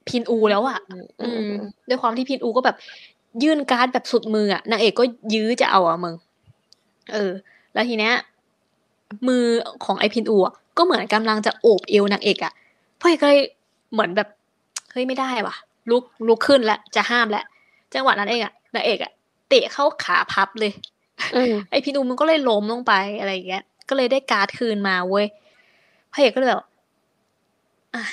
[0.09, 1.55] พินอูแล้วอะอืมอือืมม
[1.89, 2.77] ด้วยความที่พินอูก็แบบ
[3.43, 6.15] ยื่นการ์ดแบบสุดมืออะนางเอกก็ยื้อจะเอาอะมึง
[7.13, 7.33] เออ
[7.75, 8.15] แล้วทีเนี้ย
[9.29, 9.45] มือ
[9.85, 12.53] ของไอพินอูอะก็เหมือนกำลังจะโอบเอวนางเอกอะ
[13.01, 13.43] พ่อเอกก็เลย
[13.93, 14.29] เหมือนแบบ
[14.93, 15.55] เฮ้ยไม่ได้ว่ะ
[15.91, 17.45] ลุกลุกขึ้นแล้วจะห้ามแล้ว
[17.95, 19.13] จังหวะนั้นเองอะนางเอกอะ
[19.49, 20.73] เตะเข้าขาพับเลย
[21.37, 25.27] อืมไอพินอูมันก็เลยล้มลงไปอะไรอย่างเงี้ย ก็เลยได้การ์ดคืนมาเว้ย
[26.13, 26.63] พระเอกก็เลยแบบ
[27.95, 28.05] อะ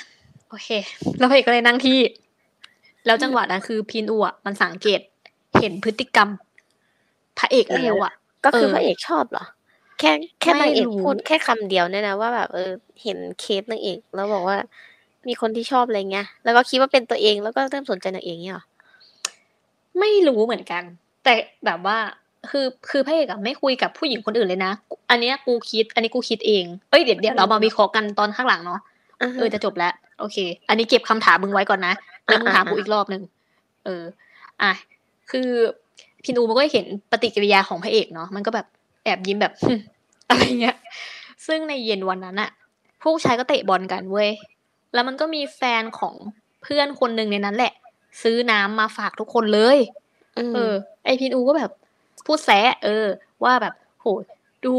[0.52, 0.70] โอเค
[1.18, 1.98] แล้วพระเอกก็เลยนั่งที่
[3.06, 5.00] แล้วจังหวะนั้นคือพินอูอะมันสังเกต
[5.60, 6.28] เห็นพฤติกรรม
[7.38, 8.12] พระเอกแล้วอะ
[8.44, 9.44] ก็คือเออพระเอกชอบเหรอ
[9.98, 12.70] แค่แค่ไม่นางเอกรู้พูดแค่คำเดียวเนี่ยนะว่าแบบเออ
[13.02, 14.58] เห็นเคสนางเอก แล้วบอกว่า
[15.28, 18.64] มีคนที่ชอบอะไรเงี้ยแล้วก็คิดว่าเป็นตัวเองแล้วก็เริ่มสนใจนางเอกเนี่ยเหรอ
[19.98, 20.82] ไม่รู้เหมือนกัน
[21.24, 21.34] แต่
[21.64, 21.98] แบบว่า
[22.50, 24.72] คือคือพระเอกอะไม่คุยกับผู้หญิงคนอื่นเลยนะ
[25.10, 28.91] อันเนี้ยกูคิด อันนี้กูคิดเอง เอ้ยเดี๋ยวเดี๋ยวเรามาวิเคราะห์กันตอนข้างหลังเนาะอ่าฮะ
[29.38, 30.36] เออจะจบแล้วโอเค
[30.68, 31.94] อันนี้เก็บคำถามมึงไว้ก่อนนะ
[32.26, 33.22] แล้วมึงถามอ่ากูอีกรอบหนึ่ง
[33.84, 34.04] เออ
[34.62, 34.72] อะ
[35.30, 35.48] คือ
[36.24, 38.66] พินูมันก็เห็นปฏิกิริยาของพระเอกเนาะมันก็แบบ
[39.04, 39.52] แอบยิ้มแบบ
[40.28, 40.76] อะไรเงี้ย
[41.46, 42.50] ซึ่งในเย็นวันนั้นอะ
[43.02, 44.30] พวกชายก็เตะบอลกันเว้ย
[44.94, 46.14] แล้วมันก็มีแฟนของ
[46.62, 47.72] เพื่อนคนหนึ่งในนั้นแหละ
[48.22, 49.78] ซื้อน้ำมาฝากทุกคนเลย
[50.50, 51.70] มเออ ไอพินูก็แบบ
[52.26, 53.06] พูดแซะเออ
[53.44, 54.06] ว่าแบบโห
[54.64, 54.72] ดู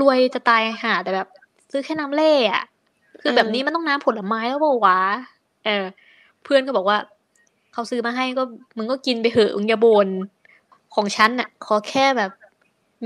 [0.00, 1.28] รวยจะตายห่าแต่แบบ
[1.70, 2.64] ซื้อแค่น้ำเล่อะ
[3.26, 5.00] คือแบบนี้มันต้องน้ำผลไม้แล้วเปล่าวะ
[5.66, 5.84] เออ
[6.44, 6.98] เพื่อนก็บอกว่า
[7.72, 8.42] เขาซื้อมาให้ก็
[8.76, 10.08] มึงก็กินไปเถอะมึงอย่าบน
[10.94, 12.30] ของฉันน่ะ ขอแค่แบบ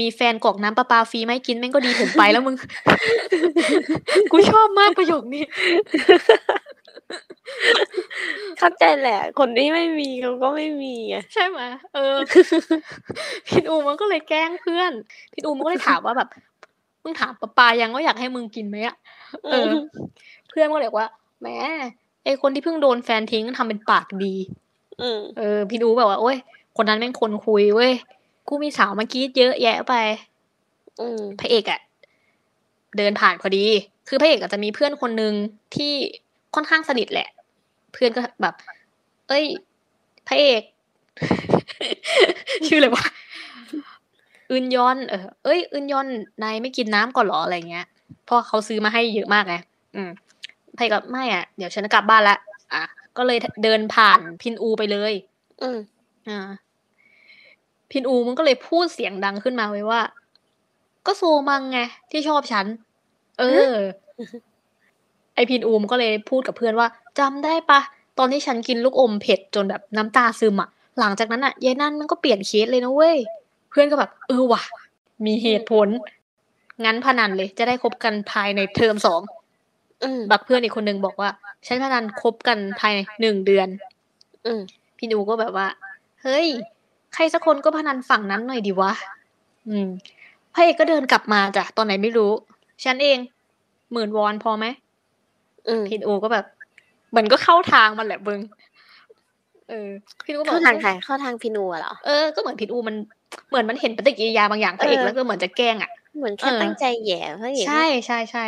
[0.01, 2.57] มีแฟนกรอกน้ำประปาฟรีไหมาให้กินแม่งก็ดีผมไปแล้วมึง
[4.33, 5.45] กูชอบมากประโยคนี้
[8.59, 11.61] เข้าใจแหละ คนที่ไม่มีเขาก็ไม่มีไงใช่ไหม
[11.95, 12.17] เออ
[13.49, 14.93] พินอูมันก็เลยแกล้งเพื่อน
[15.33, 16.29] พินอูมันก็เลยถามว่าแบบ
[17.03, 18.97] มึงถามปาปายังว่าอยากให้มึงกินไหมอะ
[19.45, 19.71] เออ
[20.49, 21.09] เพื่อนก็เลยบอกว่า
[21.41, 21.49] แหม
[22.25, 24.35] ไอคนที่เพิ่งโดนแฟนทิ้งทำเป็นปากดี
[25.01, 26.37] อืมเออ พี่ดูแบบว่าโอ้ย
[26.77, 27.93] คนนั้นแม่งคนคุยเว้ย
[28.49, 29.95] กูมีสาวมากรีดเยอะแยะไป
[31.01, 31.81] อืมพระเอกอะ
[32.97, 33.67] เดินผ่านพอดี
[34.09, 35.33] คือพระเอกอาจจะมีเพื่อนคนหนึ่ง
[35.75, 35.93] ที่
[36.55, 37.29] ค่อนข้างสนิทแหละ
[37.93, 38.55] เพื่อนก็แบบ
[39.29, 39.45] เอ้ย
[40.29, 40.63] พระเอก
[42.67, 43.05] ชื่ออะไรวะ
[44.51, 46.07] อึนยอน เออ เอ้ยอึนยอน
[46.43, 47.87] นายไม่กินน้ำก่อนเหรออะไรเงี้ย
[48.25, 49.55] เพราะเขาซื้อมาให้เยอะมากไง
[49.95, 50.11] อืม
[50.77, 52.37] พระเอกก็ไม่อะ เดี๋ยวฉันจะกลับบ้านละ
[52.73, 52.83] อะ
[53.17, 55.13] ก็เลยเดินผ่านพินอูไปเลย
[55.63, 55.79] อืม
[56.29, 56.49] อ่า
[57.91, 60.01] พินอูมันก็เลยพูดเสียงดังขึ้นมาไว้ว่า
[61.07, 61.79] ก็โซมังไง
[62.11, 62.67] ที่ชอบฉัน
[63.39, 63.75] เออ
[65.35, 67.81] ไอพินอูมันก็เลยพูดกับเพื่อนว่าจำได้ปะ
[68.19, 73.19] ตอนที่ฉันกินลูกอมเผ็ดจนแบบน้ำตาซึมอะหลังจากนั้นอะยายนั่นมันก็เปลี่ยนเคสเลยนะเว้ย
[73.71, 74.63] เพื่อนก็แบบเออว่ะ
[75.27, 75.89] มีเหตุผล
[76.85, 79.21] งั้นพนันเลย จะได้คบกันภายในเทอมสอง
[80.03, 81.31] อืมแบบเพื่อนอีกคนนึงบอกว่า
[81.65, 83.69] ใช้พนันคบกันภายในหนึ่งเดือน
[84.47, 84.61] อืม
[84.99, 85.67] พี่นูก็แบบว่า
[86.23, 86.47] เฮ้ย
[87.15, 88.93] ใครสักคนก็พนันฝั่งนั้นหน่อยดีวะ
[89.69, 89.89] อืม
[90.55, 92.33] พระเอกก็เดินกลับมาจ้ะตอนไหนไม่รู้
[92.85, 93.19] ฉันเอง
[93.93, 94.67] หมื่นวอนพอไหม
[95.69, 96.47] อืมพี่นูก็แบบ
[97.11, 98.41] เหมือนก็เข้าทางมันแหละมึง
[99.69, 99.89] เออ
[100.25, 102.97] พี่นูก็บอกเข้าทางใครเข้าทางพี่นัวเหรอเออก็เหมือนพี่นูมัน
[103.49, 108.45] เหมือนมันเห็นปฏิกิริยาบางอย่างพระเอกเออแล้วก็เหมือนจะแกล้งอะเหมือนแค่เออตั้งใจแหย่พระเอกใช่ใช่ใช่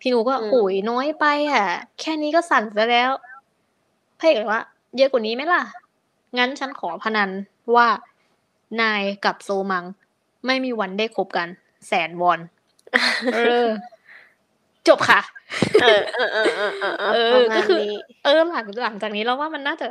[0.00, 1.66] พี่หนูก็อืมโหยน้อยไปอะ
[2.00, 3.10] แค่นี้ก็สั่นซะแล้ว
[4.18, 4.62] พระเอกบอกว่า
[4.96, 5.62] เยอะกว่านี้ไหมล่ะ
[6.38, 7.30] งั้นฉันขอพนัน
[7.74, 7.88] ว่า
[8.80, 9.84] นายกับโซมัง
[10.46, 11.48] ไม่มีวันได้คบกัน
[11.88, 12.40] แสนวอน
[13.34, 13.66] เออ
[14.88, 15.20] จบค่ะ
[15.82, 17.94] เออเออเออเออเออเออประมาก็ณคือนี้
[18.24, 19.88] เออหลังหลังจากนี้เราว่ามันน่าจะ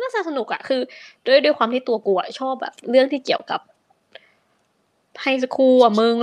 [0.00, 0.80] น่าจะสนุกอะคือ
[1.26, 3.60] ด้วยด้วยความที่ตัวกูอะชอบแบบ เรื่องที่เกี่ยวกับ
[5.20, 6.16] high school อะมึง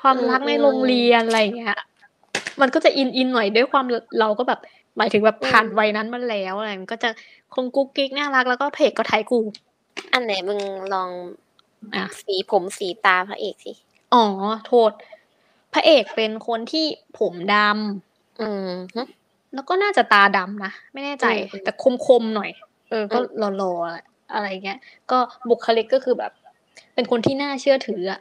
[0.00, 1.78] ความรักในโรงเรียนอะไรอย่างเงี้ย
[2.60, 3.84] มันก็จะอินอินหน่อยด้วยความ
[4.20, 4.60] เราก็แบบ
[4.96, 7.10] หมายถึงแบบผ่านวัยนั้นมาแล้วอะไรมันก็จะ
[7.54, 9.40] คงกุ๊กกิ๊กน่ารักแล้วก็พระเอกก็ type กู
[10.12, 10.60] อันไหนมึง
[10.92, 11.10] ลอง
[11.94, 13.72] อะสีผมสีตาพระเอกสิ
[14.14, 14.24] อ๋อ
[14.66, 14.90] โทษ
[15.72, 16.86] พระเอกเป็นคนที่
[17.18, 19.02] ผมดำอืมฮึ
[19.54, 21.72] แล้วก็น่าจะตาดำนะ ไม่แน่ใจอืมแต่
[22.06, 22.50] คมๆหน่อย
[22.90, 24.78] เออ ก็อืมหล่อๆอะไรเงี้ย
[25.10, 25.18] ก็
[25.50, 26.32] บุคลิกก็คือแบบ
[26.94, 28.20] เป็นคนที่น่าเชื่อถืออะ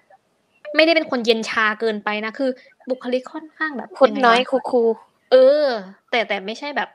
[0.76, 2.50] ไม่ได้เป็นคนเย็นชาเกินไปนะคือ
[2.90, 4.84] บุคลิกค่อนข้างแบบพูดงไงวะน้อยคูคู
[5.32, 5.66] เออ
[6.12, 6.90] แต่แต่ไม่ใช่แบบ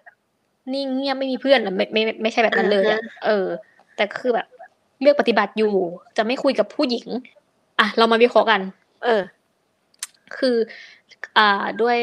[0.75, 3.47] นิ่งเงียบไม่มีเพื่อนหรือไม่ไม่ไม่ไม่ใช่แบบนั้นเลยอะเออ
[3.97, 4.47] แต่ก็คือแบบ
[5.01, 5.75] เลือกปฏิบัติอยู่
[6.17, 7.07] จะไม่คุยกับผู้หญิง
[7.81, 8.61] อะ เรามาวิเคราะห์กัน
[9.05, 9.23] เออ
[10.37, 10.57] คือ
[11.39, 11.99] อ่าด้วย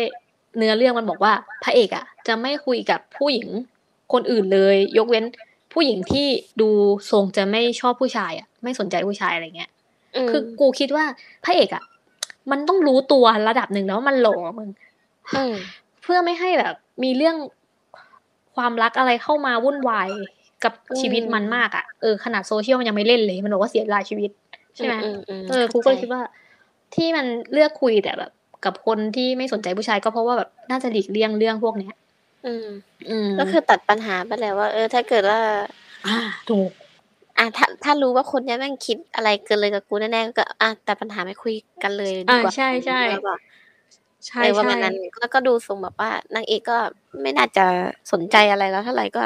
[0.57, 3.47] เนื้อเรื่องมันบอกว่า พระเอกอะ จะไม่คุยกับผู้หญิง
[4.13, 5.25] คนอื่นเลย ยกเว้น
[5.73, 6.27] ผู้หญิงที่
[6.61, 6.69] ดู
[7.11, 9.69] ทรงจะไม่ชอบผู้ชายอะ ไม่สนใจผู้ชายอะไรเงี้ย
[10.15, 11.05] อืมคือกูคิดว่า
[11.45, 11.83] พระเอกอะ
[12.51, 14.69] มันต้องรู้ตัวระดับหนึ่งแล้วว่ามันหล่อมึง
[15.37, 15.53] อืม
[16.01, 17.35] เพื่อไม่ให้แบบ มีเรื่อง
[18.55, 20.09] ความรักอะไรเข้ามาวุ่นวาย
[20.63, 24.31] กับอืมชีวิตมันมากอะเออขนาดโซเชียลมันยังไม่เล่นเลย มันบอกว่าเสียรายชีวิต
[24.75, 26.21] ใช่ไหมอือืมเออกูก็เลยคิดว่า
[26.95, 28.31] ที่มันเลือกคุยแต่แบบ
[28.65, 31.93] กับคนที่ไม่สนใจผู้ชายก็เพราะว่าแบบน่าจะหลีกเลี่ยงเรื่องพวกเนี้ย
[32.45, 32.67] อืม
[33.09, 35.39] อืม ก็คือตัดปัญหาไปแล้วว่า เออ ถ้าเกิดว่า
[36.07, 36.17] อ่า
[36.49, 36.69] ถูก
[37.37, 43.33] อะถ้าถ้ารู้ว่าคนเนี้ยแม่งคิดอะไรเกินเลยกับกูแน่ๆก็ อะตัดปัญหาไม่คุยกันเลยดีอ่ากว่าใช่ใช่แล้วก็
[44.27, 46.77] ใช่เออว่าใช่มันนั้นแล้วก็ดูทรงแบบว่านางเอกก็
[47.21, 47.65] ไม่น่าจะ
[48.11, 49.23] สนใจอะไรแล้วเท่าไหร่ก็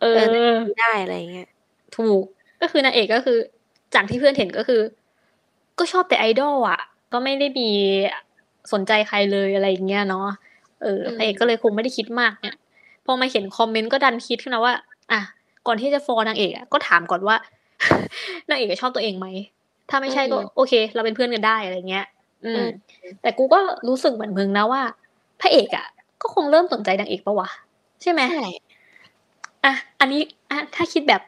[0.00, 0.26] เอเออ
[0.66, 1.48] ไม่ได้อะไรอย่างเงี้ย
[1.96, 2.24] ถูก
[2.60, 3.38] ก็คือนางเอกก็คือ
[3.94, 4.82] จากที่เพื่อนเห็นก็คือ
[5.78, 6.80] ก็ชอบแต่ไอดอลอะ
[7.12, 7.70] ก็ไม่ได้มี
[8.72, 10.28] สนใจใครเลยอะไรอย่างเงี้ยเนาะ
[10.82, 12.56] เอออืมพระเอกก็เลยคงไม่ได้คิดมากเนี่ย
[13.06, 14.74] พอมาเห็นคอมเมนต์ก็ดันคิดขึ้นมาว่า
[15.12, 15.20] อะ
[15.66, 17.36] ก่อนที่จะฟอร์นางเอกอะก็ถามก่อนว่า
[18.50, 19.26] นางเอกชอบตัวเองไหม
[19.90, 22.06] ถ้าไม่ใช่ก็โอเค เราเป็นเพื่อนกันได้อะไรเงี้ย
[22.44, 22.64] อืม
[23.22, 24.82] แต่กูก็รู้สึกเหมือนมึงนะว่า
[25.40, 25.86] พระเอกอะ
[26.22, 27.48] ก็คงเริ่มสนใจนางเอกปะวะ
[28.02, 28.46] ใช่ไหมใช่
[29.64, 31.22] อะ อันนี้อะถ้าคิดแบบ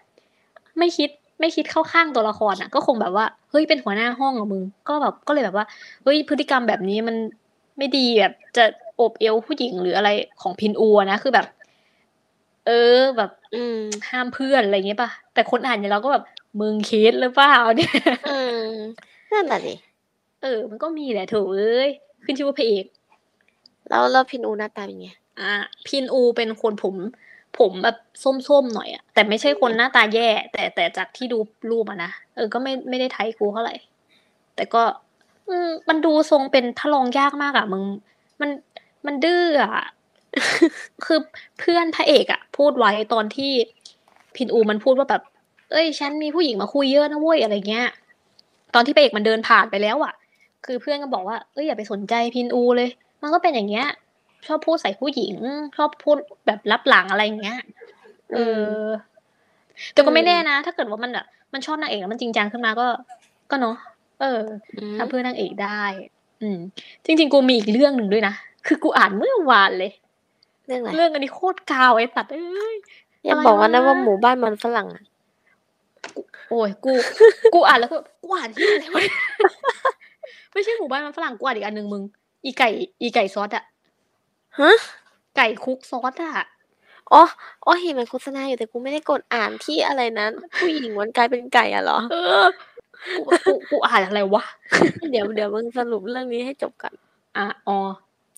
[0.78, 1.10] ไม่คิด
[1.40, 5.66] ไม่คิดเข้าข้างตัวละครอะ ก็คงแบบว่าเฮ้ยเป็นหัวหน้าห้องเหรอมึง ก็แบบก็เลยแบบว่า
[6.02, 7.16] เฮ้ยพฤติกรรมแบบนี้มัน
[7.78, 10.10] ไม่ดีแบบจะโอบเอวผู้หญิงหรืออะไร
[10.42, 11.46] ของพินอัวนะคือแบบ
[12.66, 13.78] เออแบบ อืม
[14.10, 16.24] ห้ามเพื่อนอะไรอย่างเงี้ยป่ะแต่คนอ่านอย่างเราก็แบบ
[16.60, 17.92] มึงคิดหรือเปล่าเนี่ย
[18.30, 18.70] อืม
[19.32, 19.74] นั่นแหละดิ
[20.42, 21.90] เออ มันก็มีแหละโถูเอ้ย
[22.24, 22.84] ขึ้นชื่อว่าพระเอก
[23.88, 25.08] แล้วแล้วพินอูหน้าตาเป็นไง
[25.40, 25.52] อะ
[25.86, 26.94] พินอูเป็นคนผม
[27.58, 27.96] ผมแบบ
[28.48, 31.38] ส้มๆหน่อยอะแต่ไม่ใช่คนหน้าตาแย่ แต่แต่จากที่ดู
[31.70, 33.74] รูปอะนะเออก็ไม่ไม่ได้ไทยกูเท่าไหร่
[34.56, 34.82] แต่ก็
[35.48, 37.84] อืมมันดูทรงเป็นทะลองยากมากอะมึง
[38.40, 38.50] มัน
[39.06, 39.84] มันดื้ออะ
[41.04, 41.18] คือ
[41.58, 43.52] เพื่อนพระเอกอะพูดไว้ตอนที่
[44.36, 45.22] พินอูมันพูดว่าแบบ
[45.72, 47.88] เอ้ย ฉันมีผู้หญิงมาคุยเยอะนะเว้ยอะไรเงี้ย
[48.74, 50.14] ตอนที่พระเอกมันเดินผ่านไปแล้วอะ
[50.66, 52.88] คือเพื่อนก็บอกว่าเอ้ยอย่าไปสนใจพินอูเลย
[53.22, 53.86] มันก็เป็นอย่างเงี้ย
[54.46, 55.34] ชอบพูดใส่ผู้หญิง
[55.76, 57.58] ชอบพูดแบบรับหลังอะไรอย่างเงี้ย
[58.32, 58.82] เออ
[59.92, 62.86] แต่ก็ไม่แน่นะ ถ้าเกิดว่ามันแบบมันชอบนางเอกแล้วมันจริงจังขึ้นมาก็
[63.50, 63.76] ก็เนาะ
[64.20, 64.42] เออ
[64.76, 65.82] อืมทำเพื่อนางเอกได้
[66.42, 66.58] อืม
[67.04, 68.34] จริง ๆ กูมีอีกเรื่องหนึ่งด้วยนะ
[68.66, 69.92] คือกูอ่านเมื่อวานเลย
[70.66, 72.76] เรื่องอะไรเรื่องอันนี้โคตรกาวไอ้สัตว์เอ้ย
[73.24, 75.02] อย่าอะไรบอกว่านะวะว่าหมู่บ้านมันฝรั่งอะ
[76.48, 76.92] โอ้ยกู
[77.54, 79.02] กูอ่านแล้วก็กูอ่านที่อะไรวะ
[80.52, 82.02] ไม่ใช่หมู่บ้านมันฝรั่งกูอ่านอีกอันหนึ่งมึง
[82.44, 82.68] อีไก่
[83.02, 83.64] อีไก่ซอสอะ
[84.58, 84.72] ฮะ
[85.36, 86.46] ไก่คุกซอสอะ
[87.12, 87.22] อ๋อ
[87.66, 92.44] อ๋อเห็นมันโฆษณาอยู่แต่กูไม่ได้กดอ่านที่อะไรนั้นผู้หญิงมันกลายเป็นไก่อะเหรอเออ
[93.16, 94.44] กูกูกูอ่านอะไรวะ
[95.10, 96.94] เดี๋ยวเดี๋ยวมึงสรุปเรื่องนี้ให้จบก่อน
[97.36, 97.78] อะอ๋อ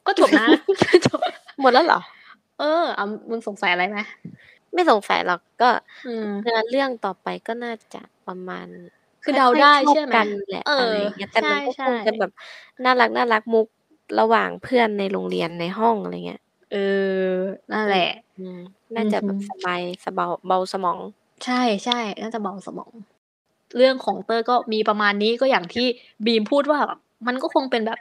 [0.07, 0.47] ก็จบนะ
[1.07, 1.19] จบ
[1.61, 2.01] หมดแล้วเหรอ
[2.59, 3.99] เออเอามึงสงสัยอะไรไหม
[4.75, 5.71] ไม่สงสัยหรอกก็
[6.07, 8.67] อืมเนื้อเรื่องต่อไปก็น่าจะประมาณ
[9.23, 12.31] คือเดาได้ค่อยๆใช่ไหมกันแหละเออออะไรอย่างเงี้ยแต่มันก็ใช่คงใช่จะแบบ
[12.85, 13.67] น่ารักน่ารักมุก
[14.21, 16.77] ระหว่างเพื่อนในโรงเรียนในห้องอะไรเงี้ยเอ
[17.29, 17.35] อ
[17.73, 18.61] นั่นแหละอืม
[18.95, 20.99] น่าจะแบบสบายสเบาเบาสมอง
[21.45, 22.93] ใช่ๆน่าจะเบาสมอง
[23.77, 25.87] เรื่องของเต้ยก็มีประมาณนี้ก็อย่างที่
[26.27, 27.99] บีมพูดว่าแบบมันก็คงเป็นแบบ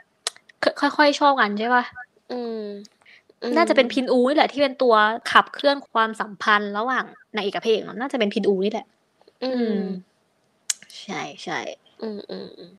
[0.82, 1.84] คค่อยๆชอบกันใช่เปล่า?
[2.30, 2.60] อืม
[3.42, 4.94] อืน่าจะเป็นพิมนอูนี่แหละที่เป็นตัว
[5.30, 8.86] ขับเคลื่อนความสัมพันธ์ระหว่างนางเอกกับพระเอกเนาะน่าจะเป็นพินอูนี่แหละ
[9.42, 9.80] อือืมม
[11.00, 12.06] ใช่ๆอื
[12.68, 12.78] มๆๆ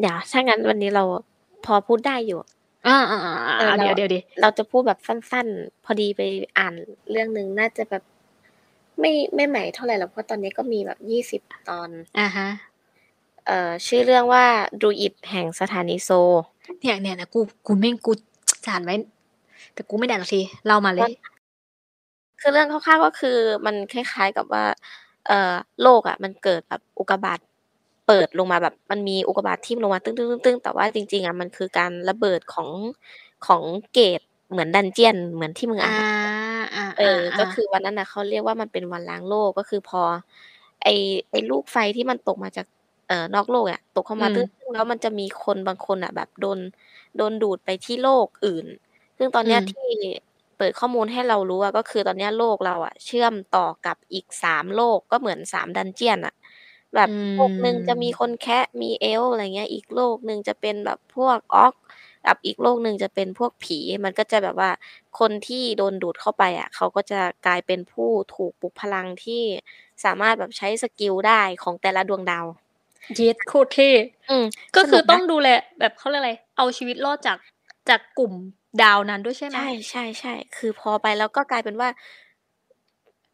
[0.00, 1.04] เดี๋ยวถ้างั้นวันนี้เรา
[1.64, 2.40] พอพูดได้อยู่
[2.86, 2.96] อา
[3.58, 6.20] เออๆๆๆเรเดี๋ยวๆๆเราจะพูดแบบสั้น ๆ พอดีไป
[6.58, 6.74] อ่าน
[7.10, 8.02] เรื่องหนึ่งน่าจะแบบ
[9.00, 12.48] ไม่ไม่ใหม่เท่าไรหรอกเพราะตอนนี้ก็มีแบบ20ตอนอะฮะ
[13.46, 14.44] เอ่อชื่อเรื่องว่า
[14.80, 16.30] Druid แห่งสถานีโซล
[16.80, 18.12] เนี่ยๆๆกูกูแม่งกู
[18.64, 18.94] จะอ่านไว้
[19.74, 21.12] แต่กูไม่ได้อ่านสักทีเล่ามาเลมันย
[22.40, 24.64] คือเรื่องคร่าวๆก็คือมันคล้ายๆกับว่า
[25.26, 27.40] เอ่อโลกอะมันเกิดแบบอุกกาบาต
[28.06, 30.12] เปิดลงมาแบบมันมีอุกกาบาตทิ่มลงมาตึ้
[30.54, 32.70] งๆๆๆแต่ว่าจริงๆอะมันคือการระเบิดของ
[33.46, 36.06] ของเกตเหมือน Dungeon เหมือนที่มึงอาอ่านอา
[36.96, 37.04] เออ
[37.38, 40.02] ก็ๆๆคือวันนั้นน่ะเขาเรียกว่ามันเป็นวันล้างโลกก็คือพอ
[40.82, 40.90] ไอ้
[41.30, 42.66] ไอ้ลูกไฟที่มันตกมาจาก
[43.08, 46.58] เอ่อนอกโลกอะตกเข้าอืมาตึ้มงๆแล้วมันจะมีคนบางคนน่ะ แบบโดน
[47.16, 48.66] โดนดูดไปที่โลกอื่น
[49.18, 49.82] ซึ่งตอนอืเนี้ยมที่
[50.56, 56.34] เปิดข้อมูลให้เรารู้อะก็คือตอนเนี้ยโลกเราอะเชื่อมต่อกับอีก3โลกก็เหมือน3 Dungeon อะ
[56.94, 61.76] แบอืบโลกหนึ่งจะมีมคนแคะมี Elf อะไรเงี้ย อีกโลกหนึ่งจะเป็นแบบพวก Orc กั
[62.34, 64.70] บอีกโลกหนึ่งจะเป็นพวกผี มันก็จะแบบว่า
[65.18, 69.42] คนที่โดนดูดเข้าไปอะเขาก็จะกลายเป็นผู้ถูกปลุกพลังที่
[70.04, 72.46] สามารถแบบใช้สกิลได้ของแต่ละดวงดาว
[73.14, 73.90] เย็ดโคตรเท่
[74.30, 74.44] อืม
[74.76, 77.38] ก็สคืนุอกนต้อะงดูแลแบบเขาเรียกอะไร เอาชีวิตรอดจาก
[77.88, 78.32] จากกลุ่ม
[78.82, 79.60] ดาวนั้นด้วยใช่ไหม?
[79.90, 81.88] ใช่ๆๆคือพอไปแล้วก็กลายเป็นว่า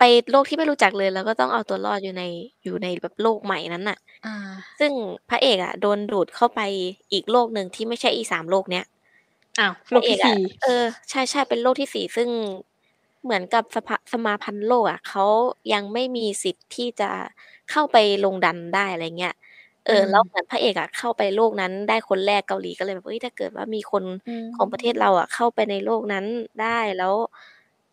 [0.05, 2.23] ไปโลกที่ไม่รู้จักเลย แล้วก็ต้องเอาตัวรอดอยู่ใน
[2.65, 4.33] อยู่ในแบบโลกใหม่นั้นน่ะ อา
[4.79, 4.93] ซึ่ง
[5.29, 6.61] พระเอกอะโดนดูดเข้าไป
[7.13, 8.85] อีกโลกหนึ่งที่ไม่ใช่อี3โลกเนี้ย
[9.59, 12.29] อ้าวพโลระกเอที่กสอะี่ เออ ใช่ๆเป็นโลกที่4ซึ่ง
[13.25, 15.25] เหมือนกับสภาสมาพันธ์โลกอะเขา
[15.73, 17.11] ยังไม่มีสิทธิ์ที่จะ
[17.71, 19.35] เข้าไปลงดันได้ อะไรเงี้ย
[19.87, 26.25] เออือแล้วม เหมือนพระเอกอะเข้าไปโลกนั้นได้คนแรก เกาหลีก็เลยแบบ เฮ้ย ถ้าเกิดว่ามีคนอืของประเทศม เราอะเข้าไปในโลกนั้น
[26.63, 27.15] ได้ แล้ว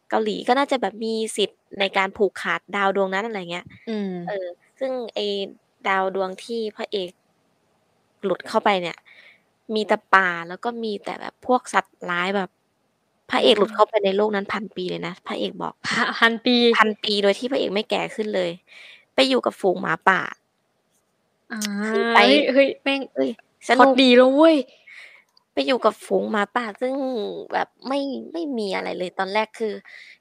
[0.09, 4.47] เกาหลีก็น่าจะแบบมีสิทธิ์ในการผูกขาดดาวดวงนั้นอะไรเงี้ยอืมเออ
[4.79, 5.25] ซึ่งไอ้
[5.87, 7.09] ดาวดวงที่พระเอก
[8.23, 8.97] หลุดเข้าไปเนี่ย
[9.75, 12.49] มีแต่ป่าแล้วก็มีแต่แบบพวกสัตว์ร้ายแบบ
[13.29, 18.51] พระเอกหลุดเข้าไปในโลกนั้น1,000ปีเลยนะพระเอกบอกพ1,000ปี1,000ปีโดยที่พระเอกไม่แก่ขึ้นเลย
[19.15, 20.21] ไปอยู่กับฝูงหมาป่า
[21.51, 23.29] อาคือไปเฮ้ยเฮ้ยแม่งเฮ้ย
[23.67, 24.78] สพล็อตนุกดีแล้วเว้ยไป
[25.67, 26.95] อยู่กับฝูงหมาป่า ซึ่ง
[27.53, 27.99] แบบไม่
[28.33, 29.73] ไม่มีอะไรเลย ตอนแรกคือ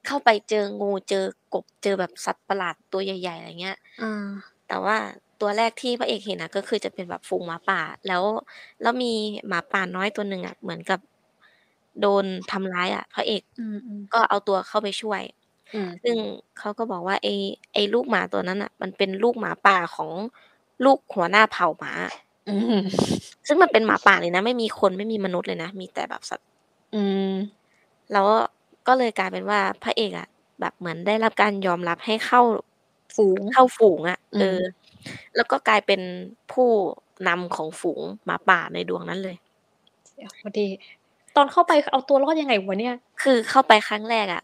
[0.06, 1.24] เข้าไปเจองู เจอ
[1.54, 4.08] กบ เจอแบบสัตว์ประหลาดตัวใหญ่ ๆ อะไรเงี้ย อา
[4.68, 4.96] แต่ว่า
[5.40, 8.24] ตัวแรกที่พระเอกเห็นอะ ก็คือจะเป็นแบบฝูงหมาป่า แล้ว
[8.82, 9.12] แล้วมี
[9.48, 11.00] หมาป่าน้อยตัวหนึ่งอะ เหมือนกับ
[12.00, 13.62] โดนทำร้ายอะ พระเอกอื
[13.98, 15.22] ม ๆ ก็เอาตัวเข้าไปช่วย
[15.72, 16.16] อืม ซึ่ง
[16.58, 17.34] เขาก็บอกว่า ไอ้
[17.74, 20.12] ไอ้ลูกหมาตัวนั้นน่ะ มันเป็นลูกหมาป่าของ
[20.84, 22.27] ลูกหัวหน้าเผ่าหมาอืม
[23.46, 26.48] ซึ่งมันเป็นหมาป่าเลยนะ ไม่มีคนไม่มีมนุษย์เลยนะ มีแต่แบบสัตว์
[26.94, 27.32] อืม
[28.12, 28.26] แล้ว
[28.86, 30.28] ก็เลยกลายเป็นว่าพระเอกอะ
[30.60, 32.40] แบบเหมือนได้รับการยอมรับให้เข้า
[33.16, 34.60] ฝูงเข้าฝูงอะอืเอมอ
[35.36, 36.00] แล้วก็กลายเป็น
[36.52, 36.70] ผู้
[37.28, 39.36] นำของฝูงหมาป่าในดวงนั้นเลย
[40.16, 40.66] เดี๋ยวโคตรเท่
[41.36, 42.94] ตอนเข้าไปเอาตัวรอดยังไงวะเนี่ย?
[43.22, 44.42] คือเข้าไปครั้งแรกอะ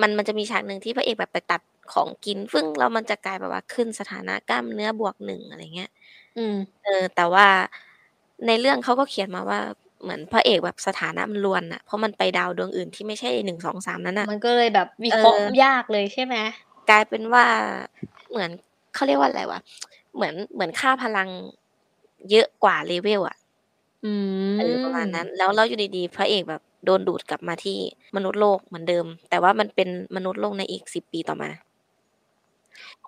[0.00, 1.60] มันมันจะมีฉากหนึ่งที่พระเอกแบบไปตัด
[1.92, 5.90] ของกินซึ่งแล้วมันจะกลายแบบว่าขึ้นสถานะกล้ามเนื้อบวก1อะไรเงี้ย
[6.36, 7.46] อืม เออ แต่ว่า
[8.46, 9.60] ในเรื่องเขาก็เขียนมาว่า
[10.02, 16.36] เหมือนพระเอกแบบสถานะมันรวนน่ะ เพราะมันไปดาวดวงอื่นที่ไม่ใช่1 2 3นั้นน่ะ มันก็เลยแบบวิเอเคราะห์อยากเลยใช่ไหม?
[16.90, 17.44] กลายเป็นว่า
[18.30, 18.50] เหมือน
[18.94, 19.60] เขาเรียกว่าอะไรวะ
[20.14, 21.28] เหมือนเหมือนค่าพลัง
[22.30, 23.36] เยอะกว่า level อะ
[24.04, 24.12] อื
[24.58, 27.78] เออประมาณนั้นมแล้วแล้วอยู่ดีๆพระเอกแบบโดนดูดกลับมาที่
[28.16, 31.50] มนุษย์โลกเหมือนเดิม แต่ว่ามันเป็นมนุษย์โลกในอีก10ปีต่อมา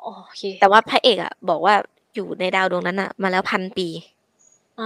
[0.03, 1.75] โอเค แต่ว่าพระเอกอะบอกว่า
[2.17, 3.89] อยู่ในดาวดวงนั้นน่ะมาแล้ว1,000ปี
[4.79, 4.85] อา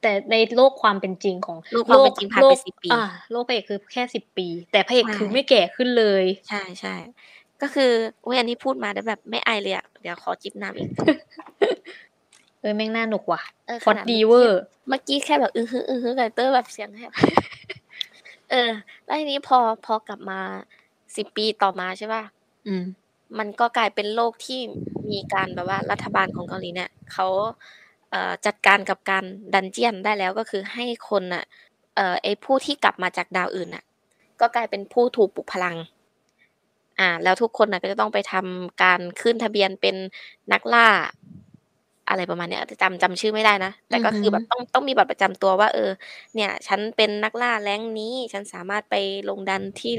[0.00, 7.92] แต่ในโลกความเป็นจริงของโลกความเป็นจริงผ่านโลไปก10ปีอาโลกพระเอกคือแค่10ปี แต่พระเอกใช่คือไม่แก่ขึ้นเลย ใช่ๆก็คือ
[8.24, 10.88] อุ๊ยอันนี้พูดมาแล้วแบบไม่ไอเลยอะเดี๋ยวขอจิบน้ำอีก
[12.60, 17.12] เออแม่งน่าหนุกว่ะเออพล็อตขนาดดีเมื่อเวกี้อร์เมื่อกี้แค่แบบอือฮึๆกับเต้ยแบบเสียงแหบ
[18.50, 18.70] เออ
[19.04, 20.40] แล้วทีนี้พอพอกลับมา
[21.16, 22.22] 10ปีต่อมาใช่เปล่า
[22.66, 22.84] อืม
[23.38, 24.60] มันก็กลายเป็นโลกที่
[25.10, 27.26] มีการแบบว่ารัฐบาลของเกาหลีเนี่ยเขา
[28.10, 31.44] เอ่อจัดการกับการ Dungeon ได้แล้วก็คือให้คนน่ะ
[31.96, 33.84] เอ่อไอ้ผู้ที่กลับมาจากดาวอื่นน่ะ
[34.40, 35.76] ก็กลายเป็นผู้ถูกปลุกพลัง
[37.00, 39.96] อ่า แล้วทุกคนน่ะก็จะต้องไปทำการขึ้นทะเบียนเป็น
[40.52, 40.88] นักล่า
[42.08, 45.90] อะไรประมาณเนี้ยจำจำชื่อไม่ได้นะ แต่ก็คือแบบต้องต้องมีบัตรประจำตัวว่า เออ
[46.34, 48.94] เนี่ย ฉันเป็นนักล่าแรงนี้ ฉันสามารถไป
[49.28, 49.92] ลงดันที่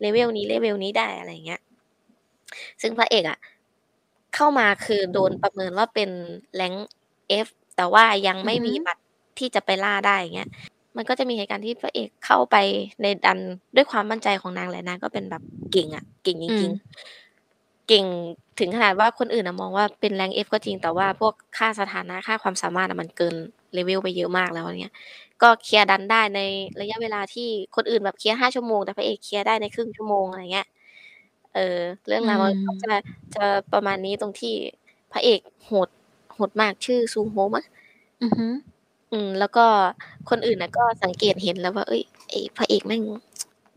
[0.00, 1.60] เลเวลนี้เลเวลนี้ได้อะไรเงี้ย
[2.82, 3.38] ซึ่งพระเอกอะ
[4.34, 6.10] เข้ามาคือโดนประเมินว่าเป็น
[6.56, 6.72] rank
[7.28, 9.02] F แต่ว่ายังไม่มีบัตร
[9.38, 10.50] ที่จะไปล่าได้อย่างเงี้ย
[10.96, 12.56] มันก็จะมีเหตุการณ์ที่พระเอกเข้าไป
[13.02, 13.38] ในดัน
[13.76, 18.06] ด้วยความมั่นใจของนางแหละนางก็เป็นแบบเก่งอะเก่งจริงๆเก่ง
[18.58, 23.34] ถึงขนาดว่าคนอื่นมองว่าเป็น rank F ก็จริงแต่ว่าพวกค่าสถานะค่าความสามารถมันเกิน
[23.74, 24.94] เลเวลไปเยอะมากแล้วเนี้ย
[25.42, 26.40] ก็เคลียร์ดันได้ใน
[26.80, 30.66] ระยะเวลาที่คนอื่นแบบเคลียร์ห้าชั่วโมงแต่พระเอกเคลียร์ได้ในครึ่งชั่วโมงอะไรเงี้ย
[31.54, 32.94] เออ เรื่องราวมันก็จะ
[33.34, 34.54] จะประมาณนี้ตรงที่
[35.12, 35.88] พระเอกโหด
[36.34, 37.64] โหดมากชื่อซูโฮมะ
[38.22, 38.46] อือฮึ
[39.12, 39.66] อืม แล้วก็
[40.30, 43.02] คนอื่นน่ะก็สังเกตเห็นแล้วว่า เอ้ยไอ้พระเอกแม่ง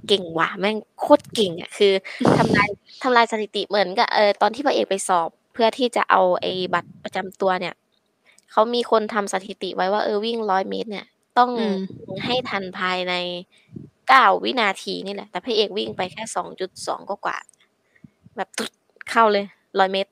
[0.07, 1.93] เก่งว่ะแม่งโคตรเก่งอะคือ
[2.37, 2.69] ทำลาย
[3.03, 7.73] ทำลายสถิติเหมือนกับเออตอนที่พระเอกไปสอบเพื่อที่จะเอาไอ้บัตรประจำตัวเนี่ย
[8.51, 11.05] เขามีคนทำสถิติไว้ว่าเออวิ่งร้อยเมตร เนี่ย
[11.37, 11.51] ต้อง
[12.25, 13.13] ให้ทันภายใน
[14.07, 17.37] เก้าวินาทีนี่แหละ แต่พระเอกวิ่งไปแค่สองจุดสองก็กว่า
[18.38, 18.69] แบบตุ๊ด
[19.12, 19.45] เข้าเลย
[19.80, 20.12] ร้อยเมตร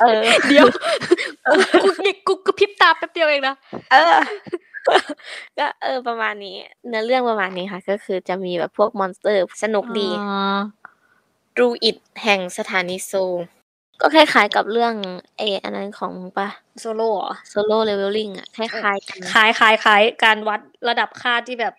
[0.00, 0.66] เออ เดี๋ยว
[1.46, 1.90] กู
[2.26, 3.54] กูกูพริบตาแป๊บเดียวเองนะ
[3.90, 4.14] เออ
[5.58, 6.56] ก็เออประมาณนี้
[6.88, 10.08] เนื้อเรื่องประมาณนี้ค่ะ ก็คือจะมีแบบพวก monster สนุกดี
[11.58, 13.12] รูอิดแห่งสถานีโซ
[14.00, 14.94] ก็คล้ายๆกับเรื่อง
[15.38, 16.48] เออันนั้นของปะ
[16.80, 21.74] Solo Solo Leveling อะคล้ายๆกันคล้ายคล้ายคล้ายการวัดระดับค่าที่แบบ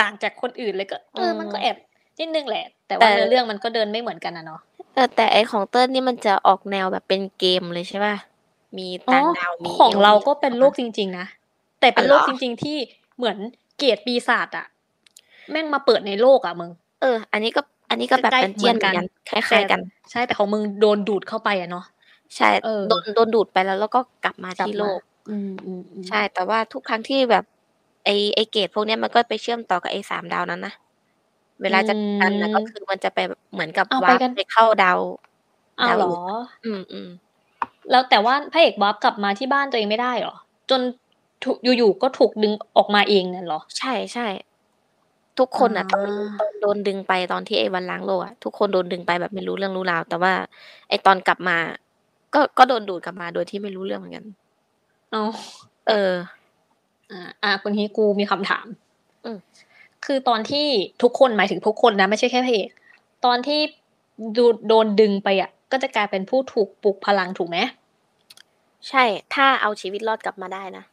[0.00, 1.76] ต่างจากคนอื่นเลยก็เออมันก็แอบ
[2.18, 4.60] นิดนึงแหละ แต่ว่าเรื่องมันก็เดินไม่เหมือนกันนะเนาะ
[4.94, 8.16] เออแต่ไอของเติ้ลนี่มันจะออกแนวแบบเป็นเกมเลยใช่ป่ะ
[8.78, 11.26] มีต่างดาวมีของเราก็เป็นโลกจริง ๆ นะ
[11.80, 12.76] แต่เป็นโลกจริง ๆ ที่
[13.16, 13.36] เหมือน
[13.76, 14.66] เกียรติปีศาจอะ
[15.50, 16.70] แม่งมาเปิดในโลกอะมึง
[17.00, 21.84] เออ อันนี้ก็อันนี้ก็แบบเป็นเจียนกันคล้ายๆกัน ใช่แต่ของมึงโดนดูดเข้าไปอะเนาะ
[22.36, 22.50] ใช่
[22.88, 27.44] โดนโดนดูดไปแล้วแล้วก็กลับมาที่โลก อืมอืมใช่แต่ว่าทุกครั้งที่แบบ
[28.04, 30.74] ไอไอ gate พวกนี้มันก็ไปเชื่อมต่อกับไอสามดาวนั้นนะ
[31.62, 33.18] เวลาจะกันนะก็คือมันจะไป
[33.52, 34.98] เหมือนกับ warp ไปเข้าดาว
[35.80, 36.14] อ้าวเหรอ
[36.64, 37.08] อืมอืม
[37.90, 40.34] แล้วแต่ว่าพระเอก warp กลับมาที่บ้านตัวเองไม่ได้เหรอ
[40.70, 40.80] จน
[41.44, 44.26] ถูกอยู่ๆก็ถูกดึงออกมาเองนั่นเหรอ ใช่ใช่
[45.38, 50.32] ทุกคนอะตอนโดนดึงไปตอนที่ไอ้วันล้างโลกอะทุกคนโดนดึงไปแบบไม่รู้เรื่องรู้ราว แต่ว่า
[50.88, 51.56] ไอ้ตอนกลับมา
[52.34, 54.24] ก็ก็โดนดูดกลับมาโดยที่ไม่รู้เรื่องเหมือนกัน
[55.14, 55.22] อ๋อ
[55.88, 56.12] เออ
[57.10, 58.66] อ่า อ่าคนนี้กูมีคำถาม
[59.24, 59.38] อืม
[60.04, 60.66] คือตอนที่
[61.02, 62.68] ทุกคนหมายถึงทุกคนนะไม่ใช่แค่พระเอก
[63.24, 63.60] ตอนที่
[64.36, 67.58] ดูโดนดึงไปอะ ก็จะกลายเป็นผู้ถูกปลุกพลังถูกไหม
[68.88, 69.04] ใช่
[69.34, 70.84] ถ้าเอาชีวิตรอดกลับมาได้นะ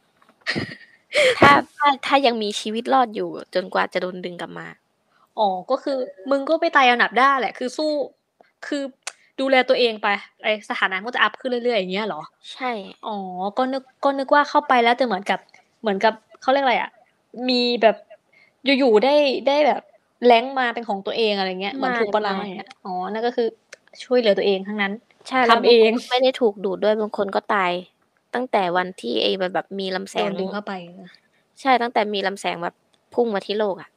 [1.38, 4.66] ถ้าถ้าถ้ายังมีชีวิตรอดอยู่ จนกว่าจะโดนดึงกลับมา
[5.38, 5.98] อ๋อ ก็คือ
[6.30, 7.90] มึงก็ไปตายอันดับได้แหละ คือสู้
[8.66, 8.82] คือ
[9.40, 10.08] ดูแลตัวเองไป
[10.42, 12.70] ไอสถานะก็จะอัพขึ้นเรื่อยๆอย่างเงี้ยเหรอ ใช่
[13.06, 13.16] อ๋อ
[13.58, 15.40] ก็นึก ก็นึกว่าเข้าไปแล้วจะเหมือนกับ
[15.80, 16.90] เหมือนกับเขาเรียกอะไรอะ
[17.48, 17.96] มีแบบ
[18.78, 19.14] อยู่ๆได้
[19.48, 19.82] ได้แบบ
[20.26, 23.48] แรงมาเป็นของตัวเองอะไรเงี้ยเหมือนถูกพลังอย่างเงี้ยอ๋อนั่นก็คือ
[24.04, 24.92] ช่วยเหลือตัวเองทั้งนั้น
[25.28, 27.72] ใช่ทำเองไม่ได้ถูกดูดด้วยบางคนก็ตาย
[28.34, 30.72] ตั้งแต่วันที่ไอ้แบบมีลำแสงดึงเข้าไป
[31.60, 32.74] ใช่ตั้งแต่มีลำแสงแบบ
[33.14, 33.88] พุ่งมาที่โลกอะ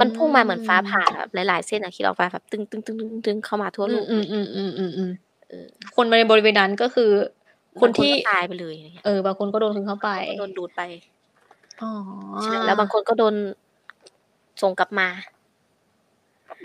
[0.00, 5.10] มันพุ่งมาเหมือนฟ้าผ่าแบบหลายๆเส้นอะคิดออกไปแบบตึงตึงตึงตึงตึงเข้ามาทั่วโลกอืมอืมอืมอืมอืม
[5.96, 7.10] คนในบริเวณนั้นก็คือ
[7.80, 10.82] คนที่ตายไปเลย เออบางคนก็โดนถึงเข้าไปโดนดูดไป
[11.80, 11.90] อ๋อ
[12.64, 13.34] แล้วบางคนก็โดน
[14.62, 15.08] ส่งกลับมา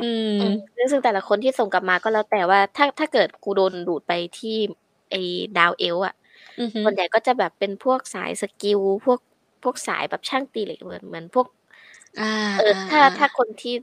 [0.01, 0.39] อืม
[0.91, 4.57] ซึ่งแต่ละคนที่ส่งกลับมาก็แล้วแต่ว่า ถ้าถ้าเกิดกูโดนดูดไปที่
[5.11, 5.21] ไอ้
[5.57, 6.15] ดาวเอลอะ
[6.83, 9.19] ส่วนใหญ่ก็จะแบบเป็นพวกสาย skill พวก
[9.63, 11.47] พวกสายแบบช่างตีเหล็กเหมือนเหมือนพวก
[12.57, 13.75] เออถ้าถ้าคนที่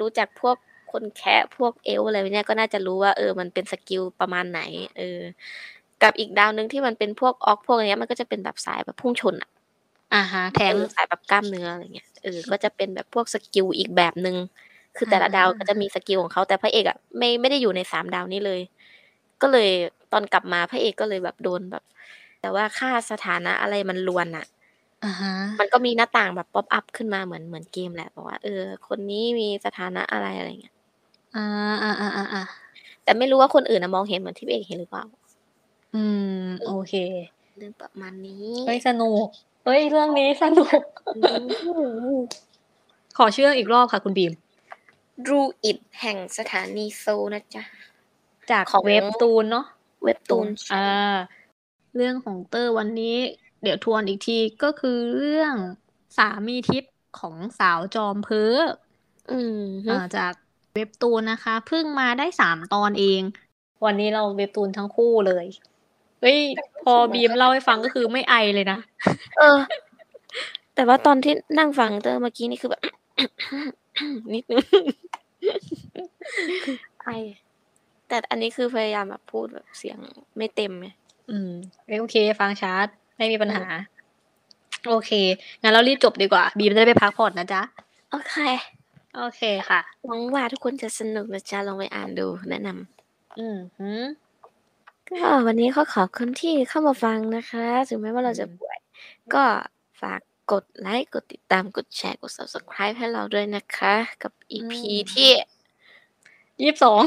[0.00, 0.56] รู้จักพวก
[0.92, 4.60] คนแคระพวกเอลอะไรเนี้ยก็น่าจะรู้ว่าเออมันเป็น skill ประมาณไหน
[4.98, 5.20] เออ
[6.02, 9.50] กับอีกดาวนึงที่มันเป็นพวก orc พวกเนี้ยมันก็จะเป็นแบบสายแบบพุ่งชนอะ
[10.14, 14.36] อ่าฮะแทงสายแบบกล้ามเนื้ออะไรเงี้ยเออก็จะเป็นแบบพวก skill อีกแบบหนึ่ง
[14.96, 18.60] คือแต่ละดาวก็จะมี skill ของเขาแต่พระเอกอะไม่ไม่ได้อยู่ในสามดาวนี้เลย
[19.42, 19.68] ก็เลย
[20.12, 21.84] ตอนกลับมาพระเอกก็เลยแบบโดนแบบ
[22.40, 24.46] แต่ว่าค่าสถานะอะไรมันรวนอะ
[25.58, 30.74] มันก็มีหน้าต่างแบบ pop up ขึ้นมาเหมือนเหมือนเกมแหละบอกว่าเออ คนนี้มีสถานะอะไรอะไรเงี้ย
[31.36, 31.44] อ่า
[31.82, 32.42] อ่าอ่าอ่า
[33.04, 35.04] แต่ไม่รู้ว่าคนอื่นมองเห็นเหมือนที่พระเอกเห็นหรือเปล่า
[35.94, 36.02] อื
[36.44, 36.94] ม โอเค
[37.56, 39.28] เรื่องประมาณนี้เฮ้ยสนุก
[39.64, 40.80] เฮ้ยเรื่องนี้สนุก
[43.18, 44.32] ขอชื่ออีกรอบค่ะคุณบีม
[45.28, 47.04] รูอิดแห่งสถานีโซ
[47.34, 47.62] นะจ๊ะ
[48.50, 49.66] จากของเว็บตูนเนาะ
[50.04, 51.16] เว็บตูนอ่า
[51.96, 53.16] เรื่องของเตอร์วันนี้
[53.62, 55.54] เดี๋ยวทวนอีกทีก็คือเรื่อง
[56.18, 58.54] สามีทิพย์ของสาวจอมเพ้อ
[59.30, 60.32] อืมอ่าจาก
[60.74, 63.22] เว็บตูนนะคะเพิ่งมาได้สามตอนเอง
[63.84, 65.71] วันนี้เราเว็บตูนทั้งคู่เลยอ
[66.22, 66.38] เฮ้ย
[66.84, 68.78] พอบีมเล่าให้ฟังก็คือไม่ไอเลยนะ
[69.38, 69.58] เออ
[70.74, 72.82] แต่ว่าตอนที่นั่งฟังเตอร์เมื่อกี้นี่คือแบบ
[74.34, 74.62] นิดนึง
[76.64, 77.08] คือไอ
[78.08, 79.98] แต่อันนี้คือพยายามแบบพูดแบบเสียง
[80.36, 80.88] ไม่เต็มไง
[81.30, 81.52] อืม
[82.00, 83.64] โอเค ฟังชัดไม่มีปัญหา
[84.88, 85.10] โอเค
[85.62, 87.62] งั้นเรารีบจบดีกว่า บีมจะได้ไปพักผ่อนนะจ๊ะ
[88.10, 88.34] โอเค
[89.16, 94.04] โอเคค่ะ หวังว่าทุกคนจะสนุกนะจ๊ะ ลองไปอ่านดูแนะนำอืมหืม
[95.08, 98.78] ก็วันนี้ก็ขอบคุณที่เข้ามาฟังนะคะ ถึงแม้ว่าเราจะอืมป่วย
[99.34, 99.44] ก็
[100.00, 100.20] ฝาก
[100.52, 104.72] กดไลค์ กดติดตาม กดแชร์ กด subscribe ให้เราด้วยนะคะ กับ EP
[105.14, 105.30] ที่
[106.62, 107.00] ยี่สิบสอง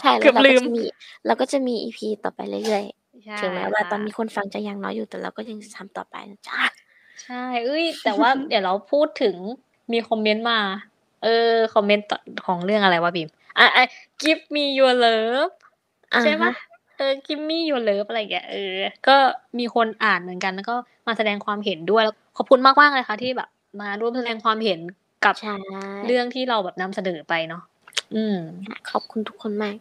[0.00, 0.82] ใช่เกืแล้วอบเราลืก็มจะมี
[1.26, 2.84] เราก็จะมี EP ต่อไปเรื่อย
[3.24, 6.60] ใช่ๆถึงแม้ว่าค่ะตอนนี้คนฟังจะยังน้อยอยู่แต่เราก็ยังจะทำต่อไปนะจ๊ะ
[7.22, 9.36] ใช่เอ้ย แต่ว่าเดี๋ยวเราพูดถึง
[9.92, 10.58] มีคอมเมนต์มา
[11.22, 11.28] เออ
[11.74, 12.06] คอมเมนต์
[12.46, 13.28] ของเรื่องอะไรวะบีม
[13.58, 13.84] อะอะ
[14.22, 15.52] give me your love
[16.22, 16.44] ใช่ไหม
[17.02, 18.78] อ่าฮะเออ give me your love อะไรอย่างเงี้ยเออ
[19.08, 19.16] ก็
[19.58, 20.76] มีคนอ่านเหมือนกันแล้วก็
[21.06, 23.48] มาแสดงความเห็นด้วย แล้วขอบคุณมากๆเลยค่ะที่แบบ
[23.80, 24.80] มาร่วมแสดงความเห็น
[25.24, 25.56] กับใช่
[26.06, 27.62] เรื่องที่เราแบบนำเสนอไปเนาะ
[28.14, 28.38] อืม
[28.90, 29.76] ขอบคุณทุกคนมาก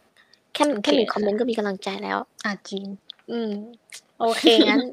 [0.54, 2.86] แค่โอเคแค่หนึ่งคอมเมนต์ก็มีกำลังใจแล้ว อะจริง
[3.32, 3.52] อืม
[4.20, 4.84] โอเคงั้น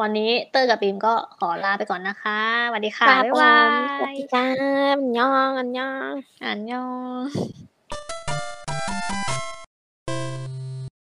[0.00, 6.12] วันนี้เตอร์กับบีมก็ขอลาไปก่อนนะคะสวัสดีค่ะครับบ๊ายบาผมสวัสยดีจ้าอันยองอันยอง
[6.44, 6.86] อันยอ
[7.20, 7.67] ง